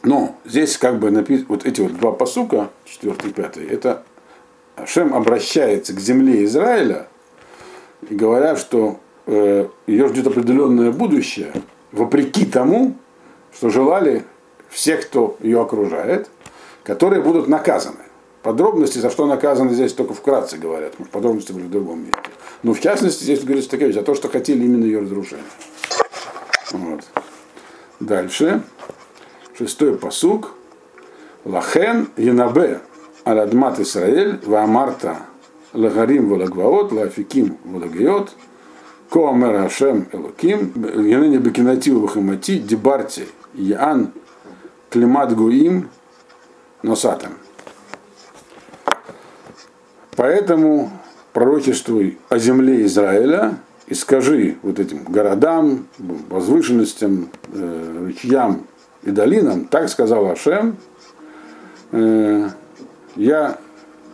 Но 0.02 0.36
здесь 0.44 0.76
как 0.78 0.98
бы 0.98 1.10
написано, 1.10 1.46
вот 1.48 1.66
эти 1.66 1.80
вот 1.80 1.96
два 1.96 2.12
посука, 2.12 2.70
четвертый 2.84 3.30
и 3.30 3.32
пятый, 3.32 3.66
это 3.66 4.02
Шем 4.86 5.14
обращается 5.14 5.94
к 5.94 6.00
земле 6.00 6.44
Израиля 6.44 7.08
говоря, 8.00 8.56
что 8.56 8.98
э, 9.26 9.68
ее 9.86 10.08
ждет 10.08 10.26
определенное 10.26 10.90
будущее, 10.90 11.52
вопреки 11.92 12.46
тому, 12.46 12.94
что 13.54 13.70
желали 13.70 14.24
все, 14.70 14.96
кто 14.96 15.36
ее 15.40 15.60
окружает, 15.60 16.30
которые 16.84 17.22
будут 17.22 17.48
наказаны. 17.48 17.96
Подробности, 18.42 18.98
за 18.98 19.10
что 19.10 19.26
наказаны 19.26 19.72
здесь 19.72 19.92
только 19.92 20.14
вкратце 20.14 20.58
говорят, 20.58 20.98
может, 20.98 21.12
подробности 21.12 21.52
были 21.52 21.64
в 21.64 21.70
другом 21.70 22.00
месте. 22.00 22.18
Но 22.62 22.74
в 22.74 22.80
частности 22.80 23.22
здесь 23.22 23.44
говорится 23.44 23.70
такая 23.70 23.88
вещь, 23.88 23.96
за 23.96 24.02
то, 24.02 24.14
что 24.14 24.28
хотели 24.28 24.64
именно 24.64 24.84
ее 24.84 25.00
разрушения. 25.00 25.44
Вот. 26.72 27.00
Дальше. 28.00 28.62
Шестой 29.56 29.96
посук. 29.96 30.54
Лахен 31.44 32.08
Янабе 32.16 32.80
Аладмат 33.24 33.80
Исраэль 33.80 34.40
Ваамарта 34.44 35.18
Лагарим 35.72 36.28
Волагваот 36.28 36.92
Лафиким 36.92 37.58
Волагиот 37.64 38.32
Коамер 39.10 39.64
Ашем 39.64 40.06
Элоким 40.12 40.72
Янене 40.76 41.38
Бекинатил 41.38 42.00
Вахамати 42.00 42.58
Дебарти 42.58 43.26
Яан 43.54 44.12
Климат 44.90 45.34
Гуим 45.34 45.90
Носатам. 46.82 47.32
Поэтому 50.16 50.90
пророчествуй 51.32 52.18
о 52.28 52.38
земле 52.38 52.84
Израиля 52.84 53.56
и 53.86 53.94
скажи 53.94 54.56
вот 54.62 54.78
этим 54.78 55.04
городам, 55.04 55.86
возвышенностям, 55.98 57.30
э, 57.52 57.98
ручьям 58.06 58.66
и 59.02 59.10
долинам, 59.10 59.66
так 59.66 59.88
сказал 59.88 60.30
Ашем, 60.30 60.76
э, 61.92 62.48
я 63.16 63.58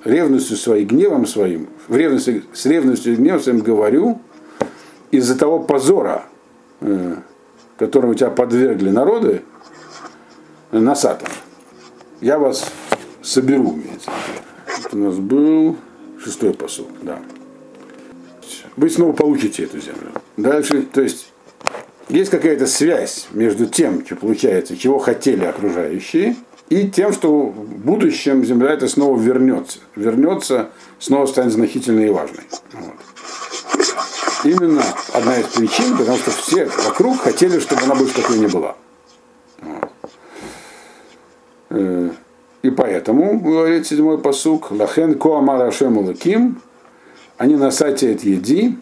ревностью 0.05 0.57
своей, 0.57 0.85
гневом 0.85 1.27
своим, 1.27 1.69
в 1.89 1.97
ревности, 1.97 2.45
с 2.53 2.67
ревностью 2.67 3.13
и 3.13 3.17
гневом 3.17 3.41
своим 3.41 3.61
говорю, 3.61 4.21
из-за 5.11 5.39
того 5.39 5.61
позора, 5.61 6.25
э, 6.81 7.17
которому 7.77 8.15
тебя 8.15 8.31
подвергли 8.31 8.91
народы, 8.91 9.43
на 10.71 10.95
Сатан, 10.95 11.29
я 12.21 12.39
вас 12.39 12.71
соберу. 13.23 13.79
Это 14.85 14.97
у 14.97 14.99
нас 14.99 15.17
был 15.17 15.77
Шестой 16.23 16.53
посуд, 16.53 16.89
да. 17.03 17.21
Вы 18.77 18.91
снова 18.91 19.13
получите 19.13 19.65
эту 19.65 19.81
землю. 19.81 20.13
Дальше, 20.37 20.83
то 20.83 21.01
есть, 21.01 21.33
есть 22.09 22.31
какая-то 22.31 22.67
связь 22.67 23.29
между 23.33 23.67
тем, 23.67 24.05
что 24.05 24.17
получается, 24.17 24.77
чего 24.77 24.99
хотели 24.99 25.45
окружающие, 25.45 26.37
и 26.71 26.89
тем, 26.89 27.13
что 27.13 27.47
в 27.47 27.79
будущем 27.79 28.45
земля 28.45 28.73
это 28.73 28.89
снова 28.89 29.19
вернется. 29.19 29.79
Вернется, 29.97 30.71
снова 30.99 31.27
станет 31.27 31.53
значительной 31.53 32.09
и 32.09 32.11
важной. 32.11 32.45
Вот. 32.73 32.95
Именно 34.45 34.83
одна 35.13 35.39
из 35.39 35.47
причин, 35.47 35.97
потому 35.97 36.19
что 36.19 36.31
все 36.31 36.67
вокруг 36.85 37.21
хотели, 37.21 37.59
чтобы 37.59 37.83
она 37.83 37.95
больше 37.95 38.15
такой 38.15 38.39
не 38.39 38.47
была. 38.49 38.77
Э, 41.71 42.11
и 42.63 42.71
поэтому, 42.71 43.39
говорит 43.39 43.87
седьмой 43.87 44.19
посук, 44.19 44.71
Лахен 44.71 45.19
Коамар 45.19 45.63
Ашем 45.63 45.99
Лаким, 45.99 46.61
они 47.37 47.57
на 47.57 47.71
сайте 47.71 48.13
от 48.13 48.23
еди, 48.23 48.79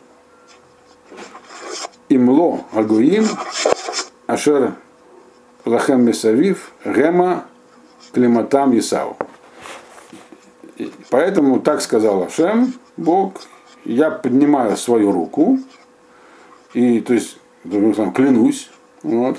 имло 2.09 2.65
агуим, 2.73 3.27
ашер 4.27 4.75
лахем 5.65 6.05
месавив, 6.05 6.73
гема 6.85 7.47
климатам 8.13 8.79
Исау. 8.79 9.17
Поэтому 11.11 11.61
так 11.61 11.83
сказал 11.83 12.23
Ашем, 12.23 12.73
Бог, 12.97 13.43
я 13.85 14.11
поднимаю 14.11 14.77
свою 14.77 15.13
руку, 15.13 15.59
и 16.73 17.01
то 17.01 17.13
есть, 17.15 17.39
клянусь, 17.63 18.71
вот, 19.03 19.39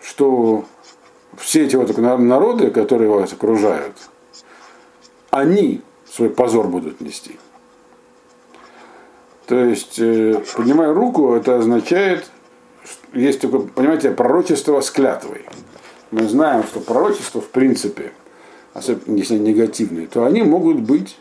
что 0.00 0.64
все 1.38 1.64
эти 1.64 1.76
вот 1.76 1.96
народы, 1.96 2.70
которые 2.70 3.10
вас 3.10 3.32
окружают, 3.32 3.96
они 5.30 5.82
свой 6.10 6.30
позор 6.30 6.68
будут 6.68 7.00
нести. 7.00 7.38
То 9.46 9.56
есть, 9.56 9.98
э, 9.98 10.42
поднимая 10.56 10.94
руку, 10.94 11.34
это 11.34 11.58
означает, 11.58 12.30
есть 13.12 13.40
такое, 13.40 13.60
понимаете, 13.60 14.10
пророчество 14.10 14.80
с 14.80 14.90
клятвой. 14.90 15.44
Мы 16.10 16.28
знаем, 16.28 16.64
что 16.64 16.80
пророчество, 16.80 17.40
в 17.40 17.48
принципе, 17.48 18.12
особенно 18.72 19.16
если 19.16 19.36
негативные, 19.36 20.06
то 20.06 20.24
они 20.24 20.42
могут 20.42 20.80
быть 20.80 21.18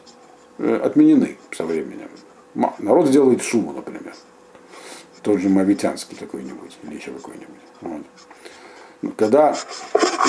э, 0.57 0.75
отменены 0.83 1.37
со 1.51 1.65
временем. 1.65 2.09
Народ 2.79 3.09
делает 3.09 3.43
шуму, 3.43 3.73
например. 3.73 4.13
Тот 5.21 5.39
же 5.39 5.49
Мавитянский 5.49 6.15
какой-нибудь, 6.17 6.77
или 6.83 6.95
еще 6.95 7.11
какой-нибудь. 7.11 7.47
Вот. 7.81 8.01
Когда 9.17 9.55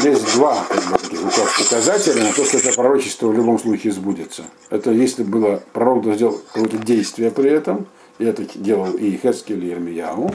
есть 0.03 0.35
два 0.35 0.65
как 0.69 0.83
бы, 0.85 0.99
таких 0.99 1.21
указателя 1.25 2.25
на 2.25 2.33
то, 2.33 2.45
что 2.45 2.59
это 2.59 2.73
пророчество 2.73 3.29
в 3.29 3.35
любом 3.35 3.59
случае 3.59 3.93
сбудется. 3.93 4.45
Это 4.71 4.91
если 4.91 5.23
было 5.23 5.63
пророк 5.73 6.05
сделал 6.15 6.41
какое-то 6.53 6.79
действие 6.79 7.31
при 7.31 7.51
этом, 7.51 7.87
и 8.19 8.25
это 8.25 8.45
делал 8.55 8.93
и 8.93 9.17
Хескель, 9.17 9.65
и 9.65 9.69
Ермияу, 9.69 10.31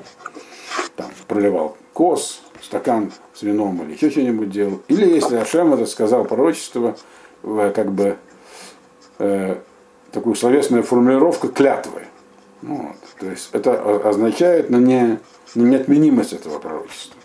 там, 0.95 1.09
проливал 1.27 1.77
кос, 1.93 2.41
стакан 2.61 3.11
с 3.33 3.41
вином 3.41 3.81
или 3.83 3.93
еще 3.93 4.09
что-нибудь 4.09 4.49
делал. 4.49 4.81
Или 4.87 5.09
если 5.09 5.35
Ашем 5.35 5.73
это 5.73 5.85
сказал 5.85 6.25
пророчество, 6.25 6.97
как 7.41 7.91
бы 7.91 8.17
э, 9.17 9.57
такую 10.11 10.35
словесную 10.35 10.83
формулировку 10.83 11.49
клятвы. 11.49 12.03
Ну, 12.61 12.87
вот. 12.87 13.19
То 13.19 13.29
есть 13.29 13.49
это 13.53 14.07
означает 14.07 14.69
на 14.69 14.77
не, 14.77 15.19
неотменимость 15.55 16.33
этого 16.33 16.59
пророчества. 16.59 17.18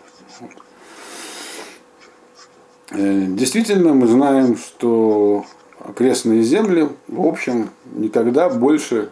Э, 2.90 3.26
действительно, 3.28 3.94
мы 3.94 4.06
знаем, 4.06 4.56
что 4.56 5.44
окрестные 5.80 6.42
земли, 6.42 6.88
в 7.08 7.26
общем, 7.26 7.70
никогда 7.94 8.48
больше 8.48 9.10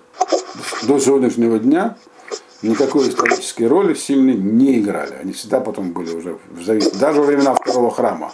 до 0.87 0.99
сегодняшнего 0.99 1.59
дня 1.59 1.97
никакой 2.63 3.09
исторической 3.09 3.65
роли 3.65 3.95
сильной 3.95 4.35
не 4.35 4.81
играли. 4.81 5.15
Они 5.21 5.33
всегда 5.33 5.61
потом 5.61 5.93
были 5.93 6.15
уже 6.15 6.39
в 6.51 6.63
зависимости, 6.63 6.99
даже 6.99 7.21
во 7.21 7.27
времена 7.27 7.55
второго 7.55 7.91
храма. 7.91 8.33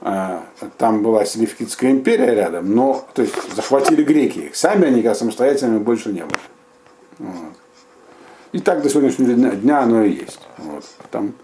А, 0.00 0.44
там 0.78 1.02
была 1.02 1.24
Селевкидская 1.24 1.90
империя 1.90 2.34
рядом, 2.34 2.74
но 2.74 3.06
то 3.14 3.22
есть 3.22 3.34
захватили 3.54 4.02
греки. 4.02 4.50
Сами 4.52 4.86
они 4.86 5.02
как 5.02 5.16
самостоятельными 5.16 5.78
больше 5.78 6.10
не 6.10 6.22
были. 6.24 6.40
Вот. 7.18 7.52
И 8.52 8.58
так 8.58 8.82
до 8.82 8.88
сегодняшнего 8.88 9.32
дня, 9.32 9.50
дня 9.52 9.80
оно 9.80 10.02
и 10.02 10.12
есть. 10.12 10.40
Вот. 10.58 10.84
Там 11.10 11.34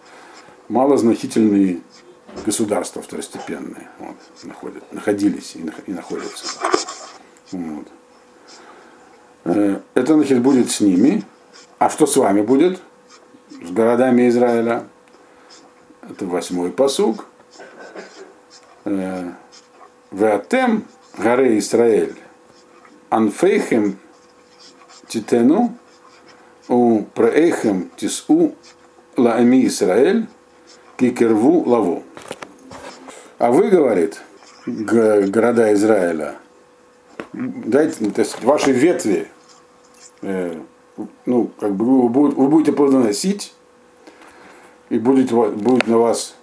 малозначительные 0.69 1.81
государства 2.45 3.03
второстепенные 3.03 3.89
вот, 3.99 4.17
находят, 4.45 4.93
находились 4.93 5.57
и, 5.57 5.71
и 5.87 5.93
находятся. 5.93 6.47
Вот. 7.53 7.89
Э, 9.45 9.81
это 9.95 10.15
значит 10.15 10.41
будет 10.41 10.71
с 10.71 10.81
ними. 10.81 11.25
А 11.79 11.91
что 11.91 12.07
с 12.07 12.17
вами 12.17 12.43
будет? 12.43 12.81
С 13.51 13.71
городами 13.71 14.29
Израиля. 14.29 14.87
Это 16.03 16.27
восьмой 16.27 16.71
посуг. 16.71 17.27
Э, 18.85 19.33
Веатем, 20.11 20.85
горы 21.19 21.59
Израиль, 21.59 22.17
анфейхем 23.11 23.99
титену, 25.07 25.77
у 26.69 27.03
преэхем 27.03 27.91
тису 27.97 28.55
лаами 29.17 29.67
Израиль, 29.67 30.27
кикерву 30.99 31.63
лаву. 31.65 32.03
А 33.39 33.53
вы, 33.53 33.69
говорит, 33.69 34.21
города 34.67 35.73
Израиля, 35.73 36.35
дайте, 37.33 38.11
то 38.11 38.21
есть 38.21 38.43
ваши 38.43 38.73
ветви, 38.73 39.29
э, 40.23 40.61
ну, 41.25 41.51
как 41.59 41.75
бы 41.75 42.09
вы, 42.09 42.31
вы 42.31 42.49
будете 42.49 42.73
плодоносить, 42.73 43.55
и 44.91 44.99
будет, 44.99 45.31
будет 45.31 45.87
на 45.87 45.99
вас 45.99 46.35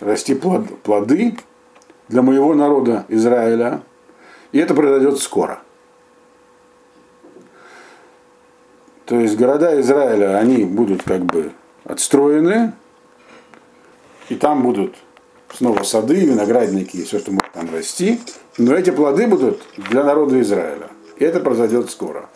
расти 0.00 0.34
плод, 0.34 0.82
плоды 0.82 1.38
для 2.08 2.20
моего 2.20 2.54
народа 2.54 3.06
Израиля, 3.08 3.80
и 4.52 4.58
это 4.58 4.74
произойдет 4.74 5.18
скоро. 5.18 5.60
То 9.06 9.18
есть 9.20 9.38
города 9.38 9.80
Израиля, 9.80 10.36
они 10.36 10.64
будут 10.64 11.02
как 11.04 11.24
бы 11.24 11.52
отстроены, 11.84 12.72
и 14.28 14.34
там 14.34 14.62
будут 14.62 14.94
снова 15.54 15.82
сады, 15.82 16.16
виноградники 16.16 16.96
и 16.96 17.04
все, 17.04 17.18
что 17.18 17.30
может 17.30 17.52
там 17.52 17.68
расти. 17.72 18.20
Но 18.58 18.74
эти 18.74 18.90
плоды 18.90 19.26
будут 19.26 19.62
для 19.76 20.04
народа 20.04 20.40
Израиля. 20.40 20.88
И 21.16 21.24
это 21.24 21.40
произойдет 21.40 21.90
скоро. 21.90 22.28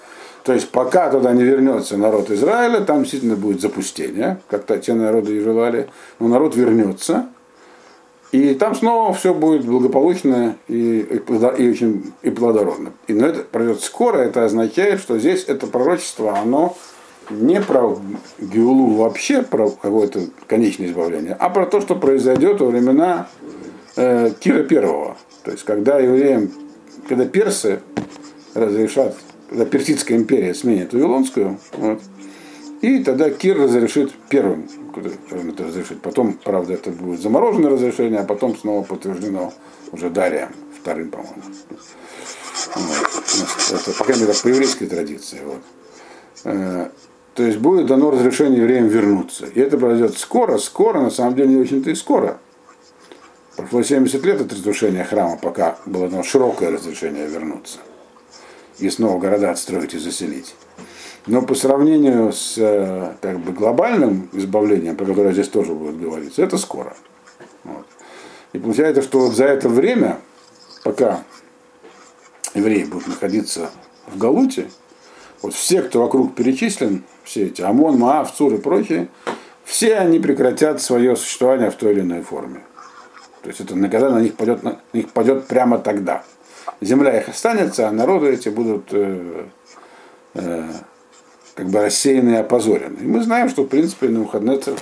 То 0.45 0.55
есть 0.55 0.71
пока 0.71 1.11
туда 1.11 1.33
не 1.33 1.43
вернется 1.43 1.97
народ 1.97 2.31
Израиля, 2.31 2.81
там 2.81 3.01
действительно 3.01 3.37
будет 3.37 3.61
запустение, 3.61 4.41
как-то 4.49 4.79
те 4.79 4.95
народы 4.95 5.37
и 5.37 5.41
желали, 5.41 5.91
но 6.19 6.29
народ 6.29 6.57
вернется, 6.57 7.29
и 8.33 8.55
там 8.55 8.75
снова 8.75 9.13
все 9.13 9.35
будет 9.35 9.67
благополучно 9.67 10.57
и, 10.69 11.01
и, 11.01 11.17
и 11.17 11.71
очень 11.71 12.13
и 12.23 12.31
плодородно. 12.31 12.93
И, 13.07 13.13
но 13.13 13.27
это 13.27 13.41
произойдет 13.43 13.83
скоро, 13.83 14.19
это 14.19 14.45
означает, 14.45 15.01
что 15.01 15.19
здесь 15.19 15.45
это 15.47 15.67
пророчество, 15.67 16.39
оно 16.39 16.77
не 17.31 17.61
про 17.61 17.99
Геулу 18.39 18.97
вообще, 18.97 19.43
про 19.43 19.71
какое-то 19.71 20.21
конечное 20.47 20.89
избавление, 20.89 21.37
а 21.39 21.49
про 21.51 21.67
то, 21.67 21.81
что 21.81 21.97
произойдет 21.97 22.61
во 22.61 22.67
времена 22.67 23.29
э, 23.97 24.31
Кира 24.41 24.65
Первого. 24.65 25.17
То 25.45 25.53
есть, 25.53 25.65
когда 25.65 25.99
евреям, 25.99 26.51
когда 27.09 27.25
персы 27.25 27.81
разрешат, 28.55 29.17
когда 29.49 29.65
Персидская 29.65 30.19
империя 30.19 30.55
сменит 30.55 30.93
Вавилонскую, 30.93 31.59
вот, 31.73 32.01
и 32.81 33.03
тогда 33.05 33.31
Кир 33.31 33.59
разрешит 33.59 34.13
первым, 34.29 34.69
это 34.97 35.65
разрешит. 35.65 36.01
Потом, 36.01 36.33
правда, 36.33 36.75
это 36.75 36.91
будет 36.91 37.21
замороженное 37.21 37.71
разрешение, 37.71 38.21
а 38.21 38.25
потом 38.25 38.57
снова 38.57 38.83
подтверждено 38.83 39.53
уже 39.93 40.11
Дарием, 40.11 40.49
вторым, 40.81 41.11
по-моему. 41.11 41.43
Вот. 42.75 43.81
Это, 43.81 43.93
по 43.93 44.05
крайней 44.05 44.23
мере, 44.23 44.35
по 44.43 44.49
еврейской 44.49 44.87
традиции. 44.87 45.41
Вот. 45.45 46.91
То 47.35 47.45
есть 47.45 47.59
будет 47.59 47.87
дано 47.87 48.11
разрешение 48.11 48.61
евреям 48.61 48.89
вернуться. 48.89 49.47
И 49.47 49.61
это 49.61 49.79
произойдет 49.79 50.19
скоро, 50.19 50.59
скоро, 50.59 51.01
на 51.01 51.11
самом 51.11 51.37
деле 51.37 51.51
не 51.51 51.57
очень-то 51.57 51.91
и 51.91 51.95
скоро. 51.95 52.39
Прошло 53.57 53.83
70 53.83 54.25
лет 54.25 54.41
от 54.41 54.53
разрушения 54.53 55.05
храма, 55.05 55.37
пока 55.37 55.79
было 55.87 56.09
дано 56.09 56.23
широкое 56.23 56.71
разрешение 56.71 57.27
вернуться. 57.27 57.79
И 58.79 58.89
снова 58.89 59.21
города 59.21 59.51
отстроить 59.51 59.95
и 59.95 59.99
заселить. 59.99 60.55
Но 61.27 61.43
по 61.43 61.55
сравнению 61.55 62.33
с 62.33 62.55
э, 62.57 63.13
как 63.21 63.39
бы, 63.41 63.53
глобальным 63.53 64.31
избавлением, 64.33 64.97
про 64.97 65.05
которое 65.05 65.33
здесь 65.33 65.49
тоже 65.49 65.75
будет 65.75 66.01
говориться, 66.01 66.43
это 66.43 66.57
скоро. 66.57 66.97
Вот. 67.65 67.85
И 68.53 68.59
получается, 68.59 69.03
что 69.03 69.21
вот 69.21 69.35
за 69.35 69.45
это 69.45 69.69
время, 69.69 70.19
пока 70.83 71.23
евреи 72.55 72.85
будут 72.85 73.09
находиться 73.09 73.71
в 74.07 74.17
Галуте, 74.17 74.71
вот 75.43 75.55
все, 75.55 75.83
кто 75.83 76.01
вокруг 76.01 76.35
перечислен, 76.35 77.05
все 77.31 77.47
эти 77.47 77.63
ОМОН, 77.63 77.97
МААФ, 77.97 78.35
ЦУР 78.35 78.55
и 78.55 78.59
прочие, 78.59 79.09
все 79.65 79.97
они 79.99 80.19
прекратят 80.19 80.83
свое 80.83 81.15
существование 81.15 81.71
в 81.71 81.77
той 81.77 81.93
или 81.93 82.01
иной 82.01 82.23
форме. 82.23 82.61
То 83.43 83.49
есть 83.49 83.61
это 83.61 83.77
наказание 83.77 84.19
на 84.19 84.23
них 84.23 84.35
падет, 84.35 84.65
на 84.65 84.81
них 84.93 85.11
падет 85.11 85.47
прямо 85.47 85.79
тогда. 85.79 86.25
Земля 86.81 87.21
их 87.21 87.29
останется, 87.29 87.89
а 87.89 87.93
народы 87.93 88.33
эти 88.33 88.49
будут 88.49 88.89
э, 88.91 89.45
э, 90.35 90.69
как 91.55 91.67
бы 91.69 91.81
рассеяны 91.81 92.31
и 92.31 92.37
опозорены. 92.37 92.99
И 93.01 93.07
мы 93.07 93.23
знаем, 93.23 93.49
что 93.49 93.63
в 93.63 93.69
принципе 93.69 94.09
на 94.09 94.19
Навуходнецер 94.19 94.75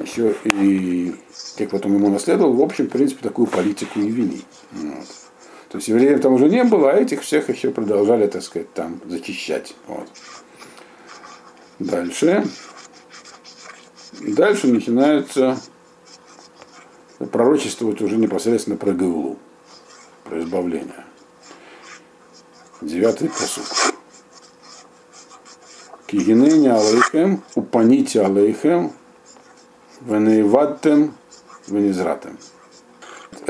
еще 0.00 0.34
и, 0.44 1.14
как 1.58 1.70
потом 1.70 1.94
ему 1.94 2.08
наследовал, 2.08 2.54
в 2.54 2.62
общем, 2.62 2.86
в 2.86 2.90
принципе, 2.90 3.22
такую 3.22 3.48
политику 3.48 4.00
и 4.00 4.08
вели. 4.08 4.42
Вот. 4.72 5.06
То 5.68 5.76
есть 5.76 5.88
евреев 5.88 6.20
там 6.22 6.32
уже 6.32 6.48
не 6.48 6.64
было, 6.64 6.90
а 6.90 6.96
этих 6.96 7.20
всех 7.20 7.50
еще 7.50 7.70
продолжали, 7.70 8.26
так 8.26 8.42
сказать, 8.42 8.72
там 8.72 9.00
зачищать. 9.06 9.74
Вот. 9.86 10.08
Дальше. 11.80 12.46
Дальше 14.20 14.68
начинается 14.68 15.58
пророчествовать 17.32 18.00
уже 18.00 18.16
непосредственно 18.16 18.76
про 18.76 18.92
Геулу, 18.92 19.38
про 20.24 20.40
избавление. 20.40 21.04
Девятый 22.80 23.28
посуд. 23.28 23.64
Кигинени 26.06 26.68
алейхем, 26.68 27.42
упаните 27.54 28.22
алейхем, 28.22 28.92
венеиваттем, 30.02 31.14
венизратем 31.66 32.38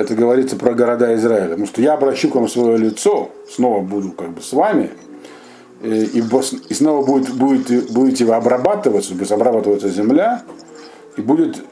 это 0.00 0.14
говорится 0.14 0.56
про 0.56 0.72
города 0.72 1.14
Израиля. 1.14 1.50
Потому 1.50 1.66
что 1.66 1.82
я 1.82 1.92
обращу 1.92 2.30
к 2.30 2.34
вам 2.34 2.48
свое 2.48 2.78
лицо, 2.78 3.30
снова 3.48 3.82
буду 3.82 4.12
как 4.12 4.30
бы 4.30 4.40
с 4.40 4.52
вами, 4.52 4.90
и, 5.82 6.22
и 6.68 6.74
снова 6.74 7.04
будет, 7.04 7.32
будет, 7.34 7.90
будете 7.90 8.24
вы 8.24 8.34
обрабатываться, 8.34 9.14
будет 9.14 9.32
обрабатываться 9.32 9.88
земля, 9.88 10.42
и 11.16 11.22
будет 11.22 11.64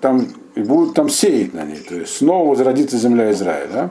там, 0.00 0.26
и 0.54 0.60
будут 0.60 0.94
там 0.94 1.08
сеять 1.08 1.52
на 1.54 1.64
ней. 1.64 1.78
То 1.78 1.94
есть 1.94 2.16
снова 2.16 2.50
возродится 2.50 2.96
земля 2.96 3.30
Израиля. 3.32 3.68
Да? 3.72 3.90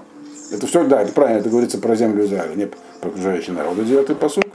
Это 0.51 0.65
все, 0.65 0.83
да, 0.83 1.01
это 1.01 1.11
правильно, 1.13 1.39
это 1.39 1.49
говорится 1.49 1.77
про 1.77 1.95
землю 1.95 2.25
Израиля, 2.25 2.55
не 2.55 2.67
про 2.67 3.09
окружающий 3.09 3.51
народ. 3.51 3.85
Девятый 3.85 4.15
посуд. 4.15 4.45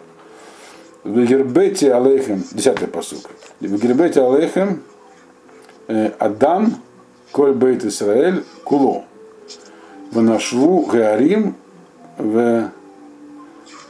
В 1.04 1.24
Гербете 1.24 1.92
Алейхем, 1.92 2.42
десятый 2.52 2.88
посуд. 2.88 3.28
В 3.60 3.78
Гербете 3.78 4.22
Алейхем 4.22 4.82
э, 5.86 6.10
Адам 6.18 6.76
Коль 7.30 7.52
Бейт 7.52 7.84
Исраэль 7.84 8.42
Куло. 8.64 9.04
Ванашву 10.10 10.86
Гаарим 10.86 11.56
в 12.18 12.70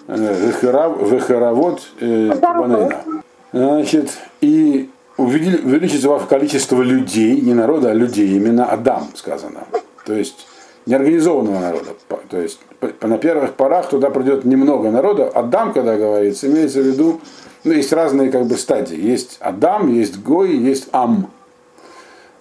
Вехаравод 0.08 1.82
Банейна. 2.00 3.04
Значит, 3.52 4.10
и 4.40 4.90
увеличится 5.16 6.18
количество 6.28 6.82
людей, 6.82 7.40
не 7.40 7.54
народа, 7.54 7.90
а 7.90 7.94
людей, 7.94 8.36
именно 8.36 8.66
Адам 8.66 9.08
сказано. 9.14 9.60
То 10.04 10.12
есть 10.12 10.46
неорганизованного 10.86 11.60
народа. 11.60 11.90
То 12.28 12.40
есть 12.40 12.60
на 13.00 13.18
первых 13.18 13.54
порах 13.54 13.88
туда 13.88 14.10
придет 14.10 14.44
немного 14.44 14.90
народа. 14.90 15.28
Адам, 15.28 15.72
когда 15.72 15.96
говорится, 15.96 16.48
имеется 16.48 16.80
в 16.80 16.86
виду, 16.86 17.20
ну, 17.62 17.72
есть 17.72 17.92
разные 17.92 18.30
как 18.30 18.46
бы 18.46 18.56
стадии. 18.56 19.00
Есть 19.00 19.38
Адам, 19.40 19.92
есть 19.92 20.20
Гой, 20.22 20.56
есть 20.56 20.88
Ам. 20.92 21.30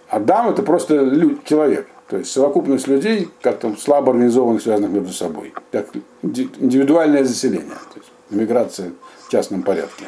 Адам 0.10 0.50
это 0.50 0.64
просто 0.64 0.96
люд, 0.96 1.44
человек. 1.46 1.88
То 2.10 2.18
есть 2.18 2.32
совокупность 2.32 2.88
людей, 2.88 3.30
как 3.42 3.60
там 3.60 3.78
слабо 3.78 4.12
организованных, 4.12 4.62
связанных 4.62 4.92
между 4.92 5.14
собой. 5.14 5.54
Как 5.72 5.88
индивидуальное 6.22 7.24
заселение. 7.24 7.78
То 7.94 8.00
есть 8.00 8.12
миграция 8.30 8.92
в 9.28 9.32
частном 9.32 9.64
порядке. 9.64 10.06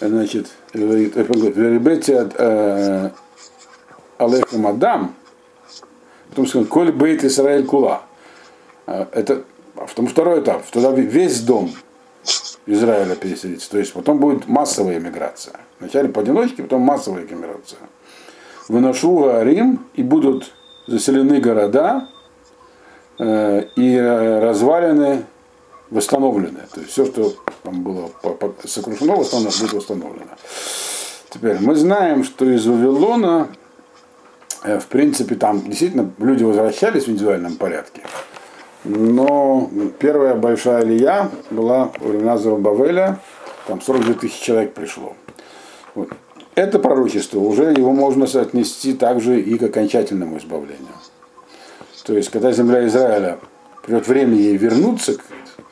Значит, 0.00 0.48
Веребете 0.74 2.28
э, 2.34 3.10
Алейхам 4.18 4.66
Адам, 4.66 5.14
потом 6.30 6.46
сказал, 6.46 6.66
Коль 6.66 6.92
Бейт 6.92 7.24
Исраэль 7.24 7.64
Кула. 7.64 8.02
Э, 8.86 9.06
это 9.12 9.44
потом 9.74 10.06
второй 10.06 10.40
этап, 10.40 10.66
туда 10.66 10.90
весь 10.90 11.40
дом 11.40 11.72
Израиля 12.66 13.14
переселится. 13.14 13.70
То 13.70 13.78
есть 13.78 13.92
потом 13.92 14.18
будет 14.18 14.48
массовая 14.48 14.98
миграция. 14.98 15.54
Вначале 15.78 16.08
поодиночке, 16.08 16.62
потом 16.62 16.82
массовая 16.82 17.22
миграция. 17.22 17.80
Выношу 18.68 19.42
Рим 19.42 19.86
и 19.94 20.02
будут 20.02 20.52
заселены 20.86 21.40
города 21.40 22.08
э, 23.18 23.64
и 23.76 23.98
развалины 23.98 25.24
восстановлены. 25.90 26.60
То 26.72 26.80
есть 26.80 26.92
все, 26.92 27.06
что 27.06 27.34
там 27.62 27.82
было 27.82 28.10
сокрушено, 28.64 29.16
восстановлено, 29.16 29.60
будет 29.60 29.72
восстановлено. 29.72 30.30
Теперь 31.30 31.58
мы 31.60 31.74
знаем, 31.74 32.24
что 32.24 32.44
из 32.44 32.66
Вавилона, 32.66 33.48
э, 34.62 34.78
в 34.78 34.86
принципе, 34.86 35.34
там 35.34 35.62
действительно 35.62 36.10
люди 36.18 36.44
возвращались 36.44 37.04
в 37.04 37.10
индивидуальном 37.10 37.56
порядке. 37.56 38.02
Но 38.84 39.68
первая 39.98 40.34
большая 40.34 40.84
лия 40.84 41.30
была 41.50 41.90
во 41.98 42.08
времена 42.08 42.38
Зарубавеля, 42.38 43.18
там 43.66 43.80
42 43.80 44.14
тысячи 44.14 44.44
человек 44.44 44.74
пришло. 44.74 45.14
Вот. 45.94 46.10
Это 46.56 46.78
пророчество, 46.78 47.38
уже 47.38 47.64
его 47.64 47.92
можно 47.92 48.26
соотнести 48.26 48.94
также 48.94 49.42
и 49.42 49.58
к 49.58 49.62
окончательному 49.64 50.38
избавлению. 50.38 50.94
То 52.02 52.16
есть, 52.16 52.30
когда 52.30 52.50
земля 52.50 52.86
Израиля 52.86 53.38
придет 53.82 54.08
время 54.08 54.36
ей 54.36 54.56
вернуться 54.56 55.18
к, 55.18 55.20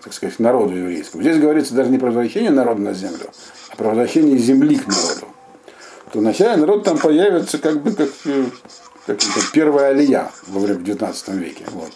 так 0.02 0.12
сказать, 0.12 0.38
народу 0.38 0.76
еврейскому. 0.76 1.22
Здесь 1.22 1.38
говорится 1.38 1.72
даже 1.72 1.88
не 1.88 1.96
про 1.96 2.08
возвращение 2.08 2.50
народа 2.50 2.82
на 2.82 2.92
землю, 2.92 3.30
а 3.70 3.76
про 3.76 3.88
возвращение 3.88 4.36
земли 4.36 4.76
к 4.76 4.86
народу. 4.86 5.26
То 6.12 6.18
вначале 6.18 6.56
народ 6.56 6.84
там 6.84 6.98
появится 6.98 7.56
как 7.56 7.82
бы 7.82 7.92
как, 7.92 8.10
э, 8.26 8.44
как, 9.06 9.18
как 9.20 9.52
первая 9.54 9.88
алия 9.88 10.30
во 10.48 10.60
время 10.60 10.80
в 10.80 10.84
19 10.84 11.28
веке. 11.30 11.64
Вот. 11.70 11.92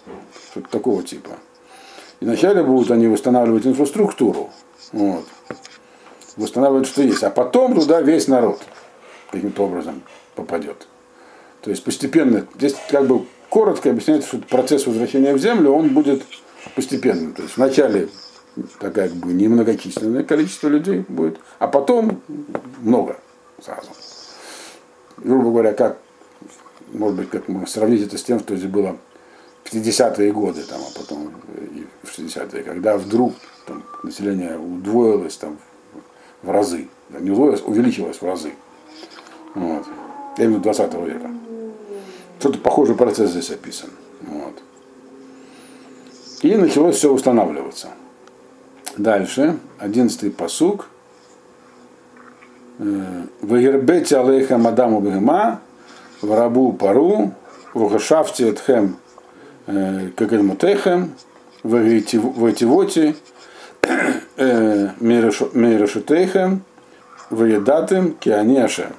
Что-то 0.50 0.68
такого 0.70 1.02
типа. 1.02 1.32
И 2.20 2.24
вначале 2.24 2.62
будут 2.62 2.90
они 2.90 3.06
восстанавливать 3.06 3.66
инфраструктуру. 3.66 4.48
Вот. 4.92 5.26
Восстанавливать, 6.38 6.88
что 6.88 7.02
есть. 7.02 7.22
А 7.22 7.28
потом 7.28 7.74
туда 7.74 8.00
весь 8.00 8.28
народ 8.28 8.62
каким-то 9.30 9.64
образом 9.64 10.02
попадет. 10.34 10.86
То 11.60 11.70
есть 11.70 11.84
постепенно, 11.84 12.46
здесь 12.56 12.76
как 12.90 13.06
бы 13.06 13.26
коротко 13.48 13.90
объясняется, 13.90 14.28
что 14.28 14.38
процесс 14.38 14.86
возвращения 14.86 15.34
в 15.34 15.38
землю, 15.38 15.72
он 15.72 15.90
будет 15.90 16.22
постепенным. 16.74 17.34
То 17.34 17.42
есть 17.42 17.56
вначале 17.56 18.08
такая 18.78 19.08
как 19.08 19.18
бы 19.18 19.32
немногочисленное 19.32 20.24
количество 20.24 20.68
людей 20.68 21.04
будет, 21.08 21.38
а 21.58 21.68
потом 21.68 22.22
много 22.80 23.18
сразу. 23.62 23.88
Грубо 25.18 25.50
говоря, 25.50 25.72
как, 25.72 25.98
может 26.92 27.16
быть, 27.16 27.30
как 27.30 27.48
можно 27.48 27.66
сравнить 27.66 28.06
это 28.06 28.18
с 28.18 28.22
тем, 28.22 28.38
что 28.40 28.56
здесь 28.56 28.70
было 28.70 28.96
в 29.64 29.72
50-е 29.72 30.32
годы, 30.32 30.62
там, 30.62 30.80
а 30.80 30.98
потом 30.98 31.32
и 31.56 31.86
в 32.02 32.18
60-е, 32.18 32.62
когда 32.62 32.96
вдруг 32.96 33.34
там, 33.66 33.84
население 34.02 34.56
удвоилось 34.58 35.36
там, 35.36 35.58
в 36.42 36.50
разы, 36.50 36.88
не 37.18 37.30
удвоилось, 37.30 37.62
увеличилось 37.62 38.20
в 38.20 38.24
разы. 38.24 38.52
Вот. 39.54 39.84
Именно 40.38 40.60
20 40.60 40.94
века. 40.94 41.30
Что-то 42.38 42.58
похожий 42.58 42.94
процесс 42.94 43.30
здесь 43.30 43.50
описан. 43.50 43.90
Вот. 44.22 44.62
И 46.42 46.54
началось 46.54 46.96
все 46.96 47.12
устанавливаться. 47.12 47.88
Дальше, 48.96 49.58
одиннадцатый 49.78 50.30
посук. 50.30 50.88
Э, 52.78 53.22
Вагербете 53.42 54.18
алейха 54.18 54.56
мадаму 54.56 55.00
бегема, 55.00 55.60
варабу 56.22 56.72
пару, 56.72 57.32
вухашафте 57.74 58.50
этхем 58.50 58.96
э, 59.66 60.10
кагельмутехем, 60.16 61.14
вативоти, 61.62 63.16
э, 64.36 64.88
мейрашутейхем, 65.00 66.62
ваедатым 67.30 68.12
кианешем. 68.12 68.92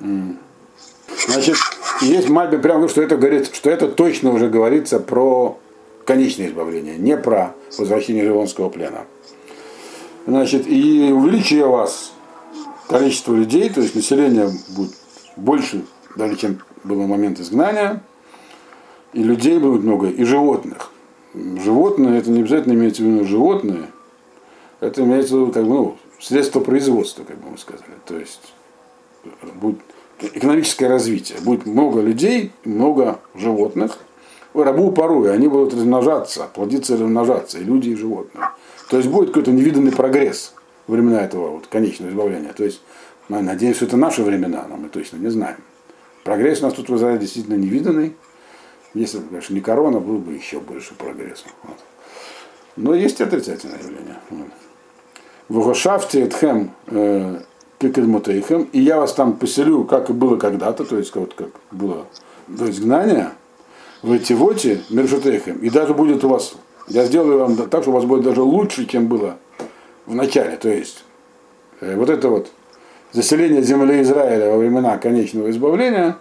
Значит, 0.00 1.56
есть 2.00 2.28
Мальби 2.28 2.56
прямо 2.56 2.88
что 2.88 3.02
это 3.02 3.16
говорит, 3.16 3.54
что 3.54 3.70
это 3.70 3.88
точно 3.88 4.32
уже 4.32 4.48
говорится 4.48 5.00
про 5.00 5.58
конечное 6.04 6.48
избавление, 6.48 6.96
не 6.96 7.16
про 7.16 7.54
возвращение 7.76 8.24
Вавилонского 8.24 8.68
плена. 8.70 9.04
Значит, 10.26 10.66
и 10.66 11.10
увеличивая 11.12 11.66
вас 11.66 12.12
количество 12.88 13.34
людей, 13.34 13.68
то 13.70 13.80
есть 13.80 13.94
население 13.94 14.50
будет 14.76 14.92
больше, 15.36 15.84
даже 16.16 16.36
чем 16.36 16.60
было 16.84 17.02
в 17.02 17.08
момент 17.08 17.40
изгнания, 17.40 18.02
и 19.12 19.22
людей 19.22 19.58
будет 19.58 19.82
много, 19.82 20.08
и 20.08 20.24
животных. 20.24 20.92
Животные, 21.34 22.18
это 22.18 22.30
не 22.30 22.40
обязательно 22.40 22.72
имеется 22.72 23.02
в 23.02 23.06
виду 23.06 23.24
животные, 23.24 23.90
это 24.80 25.02
имеется 25.02 25.34
в 25.36 25.40
виду 25.40 25.52
как 25.52 25.64
бы, 25.64 25.74
ну, 25.74 25.96
средство 26.20 26.60
производства, 26.60 27.24
как 27.24 27.38
бы 27.38 27.50
мы 27.50 27.58
сказали. 27.58 27.92
То 28.06 28.18
есть 28.18 28.54
будет 29.54 29.78
экономическое 30.20 30.88
развитие. 30.88 31.38
Будет 31.40 31.66
много 31.66 32.00
людей, 32.00 32.52
много 32.64 33.20
животных. 33.34 33.98
Рабу 34.54 34.90
порой, 34.90 35.32
они 35.32 35.46
будут 35.46 35.74
размножаться, 35.74 36.48
плодиться 36.52 36.94
и 36.94 36.96
размножаться, 36.96 37.58
и 37.58 37.64
люди, 37.64 37.90
и 37.90 37.94
животные. 37.94 38.48
То 38.90 38.96
есть 38.96 39.08
будет 39.08 39.28
какой-то 39.28 39.52
невиданный 39.52 39.92
прогресс 39.92 40.54
во 40.86 40.94
времена 40.94 41.22
этого 41.22 41.50
вот, 41.50 41.66
конечного 41.68 42.10
избавления. 42.10 42.52
То 42.52 42.64
есть, 42.64 42.80
мы 43.28 43.42
надеюсь, 43.42 43.76
что 43.76 43.84
это 43.84 43.96
наши 43.96 44.22
времена, 44.22 44.66
но 44.68 44.76
мы 44.76 44.88
точно 44.88 45.18
не 45.18 45.28
знаем. 45.28 45.58
Прогресс 46.24 46.60
у 46.60 46.64
нас 46.64 46.74
тут 46.74 46.88
в 46.88 46.96
Израиле 46.96 47.20
действительно 47.20 47.54
невиданный. 47.54 48.16
Если 48.94 49.18
бы, 49.18 49.28
конечно, 49.28 49.54
не 49.54 49.60
корона, 49.60 50.00
был 50.00 50.18
бы 50.18 50.32
еще 50.32 50.60
больше 50.60 50.94
прогресса. 50.94 51.44
Вот. 51.62 51.76
Но 52.76 52.94
есть 52.94 53.20
отрицательное 53.20 53.78
явление. 53.78 54.16
В 55.48 55.64
Гошафте 55.64 56.22
Эдхем 56.22 56.70
э, 57.80 57.88
Кекельмотейхем, 57.88 58.68
и 58.72 58.80
я 58.80 58.98
вас 58.98 59.12
там 59.12 59.34
поселю, 59.34 59.84
как 59.84 60.10
и 60.10 60.12
было 60.12 60.36
когда-то, 60.36 60.84
то 60.84 60.96
есть 60.96 61.14
вот 61.14 61.34
как 61.34 61.48
было 61.70 62.06
до 62.46 62.70
изгнания, 62.70 63.32
в 64.02 64.16
Этивоте, 64.16 64.82
Мершутейхем, 64.90 65.58
и 65.58 65.70
даже 65.70 65.94
будет 65.94 66.22
у 66.24 66.28
вас, 66.28 66.54
я 66.86 67.04
сделаю 67.04 67.38
вам 67.38 67.56
так, 67.56 67.82
что 67.82 67.90
у 67.90 67.94
вас 67.94 68.04
будет 68.04 68.24
даже 68.24 68.42
лучше, 68.42 68.86
чем 68.86 69.08
было 69.08 69.36
в 70.06 70.14
начале, 70.14 70.56
то 70.56 70.68
есть 70.68 71.04
э, 71.80 71.96
вот 71.96 72.10
это 72.10 72.28
вот 72.28 72.50
заселение 73.12 73.62
земли 73.62 74.02
Израиля 74.02 74.50
во 74.50 74.58
времена 74.58 74.98
конечного 74.98 75.50
избавления, 75.50 76.16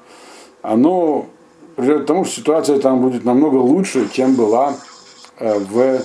оно 0.61 1.27
придет 1.75 2.03
к 2.03 2.05
тому, 2.07 2.25
что 2.25 2.35
ситуация 2.35 2.79
там 2.79 3.01
будет 3.01 3.23
намного 3.23 3.57
лучше, 3.57 4.09
чем 4.11 4.35
была 4.35 4.73
э, 5.37 5.59
в 5.59 6.01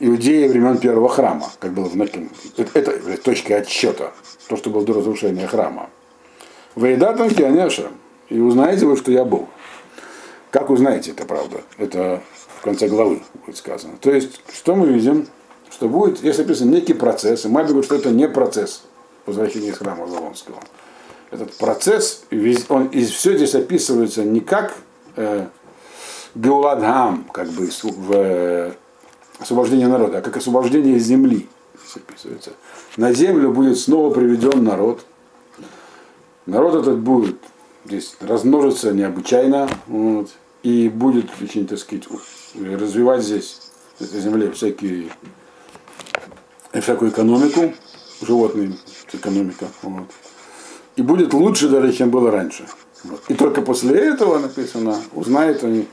Иудеи 0.00 0.48
времен 0.48 0.78
первого 0.78 1.08
храма, 1.08 1.50
как 1.60 1.72
было 1.72 1.86
в 1.86 1.96
Наким. 1.96 2.30
Это, 2.56 2.90
это 2.90 3.22
точка 3.22 3.56
отсчета, 3.56 4.12
то, 4.48 4.56
что 4.56 4.70
было 4.70 4.84
до 4.84 4.92
разрушения 4.92 5.46
храма. 5.46 5.88
Ваидатам 6.74 7.30
Кианеша, 7.30 7.90
и 8.28 8.38
узнаете 8.38 8.86
вы, 8.86 8.96
что 8.96 9.10
я 9.10 9.24
Бог. 9.24 9.48
Как 10.50 10.70
узнаете 10.70 11.12
это, 11.12 11.24
правда? 11.24 11.62
Это 11.78 12.22
в 12.58 12.62
конце 12.62 12.88
главы 12.88 13.22
будет 13.44 13.56
сказано. 13.56 13.94
То 14.00 14.10
есть, 14.10 14.40
что 14.52 14.74
мы 14.74 14.88
видим? 14.88 15.26
Что 15.70 15.88
будет, 15.88 16.22
если 16.22 16.42
написано 16.42 16.70
некий 16.70 16.94
процесс, 16.94 17.44
и 17.44 17.48
Мальби 17.48 17.68
говорит, 17.68 17.86
что 17.86 17.94
это 17.94 18.10
не 18.10 18.28
процесс 18.28 18.82
возвращения 19.26 19.68
из 19.68 19.78
храма 19.78 20.06
Вавилонского. 20.06 20.58
Этот 21.30 21.54
процесс, 21.56 22.24
он, 22.68 22.86
и 22.86 23.04
все 23.04 23.36
здесь 23.36 23.54
описывается 23.54 24.24
не 24.24 24.40
как 24.40 24.76
э, 25.16 25.46
Геуладхам, 26.34 27.24
как 27.32 27.48
бы 27.48 27.68
в 27.82 28.74
освобождение 29.38 29.88
народа, 29.88 30.18
а 30.18 30.20
как 30.20 30.36
освобождение 30.36 30.98
земли. 30.98 31.48
Описывается. 31.94 32.52
На 32.96 33.12
землю 33.12 33.50
будет 33.50 33.78
снова 33.78 34.12
приведен 34.12 34.62
народ. 34.62 35.04
Народ 36.46 36.74
этот 36.74 36.98
будет 36.98 37.36
здесь 37.84 38.16
размножиться 38.20 38.92
необычайно 38.92 39.68
вот, 39.86 40.30
и 40.62 40.88
будет 40.88 41.30
очень, 41.42 41.66
так 41.66 41.78
сказать, 41.78 42.04
развивать 42.54 43.22
здесь 43.22 43.60
этой 44.00 44.20
земле 44.20 44.50
всякие, 44.50 45.10
всякую 46.72 47.10
экономику, 47.10 47.72
животные, 48.20 48.76
экономика. 49.12 49.66
Вот. 49.82 50.08
И 50.96 51.02
будет 51.02 51.32
лучше 51.32 51.68
даже, 51.68 51.92
чем 51.92 52.10
было 52.10 52.30
раньше. 52.30 52.66
Вот. 53.04 53.22
И 53.28 53.34
только 53.34 53.62
после 53.62 53.96
этого 53.98 54.38
написано, 54.38 55.00
узнает 55.12 55.64
они, 55.64 55.86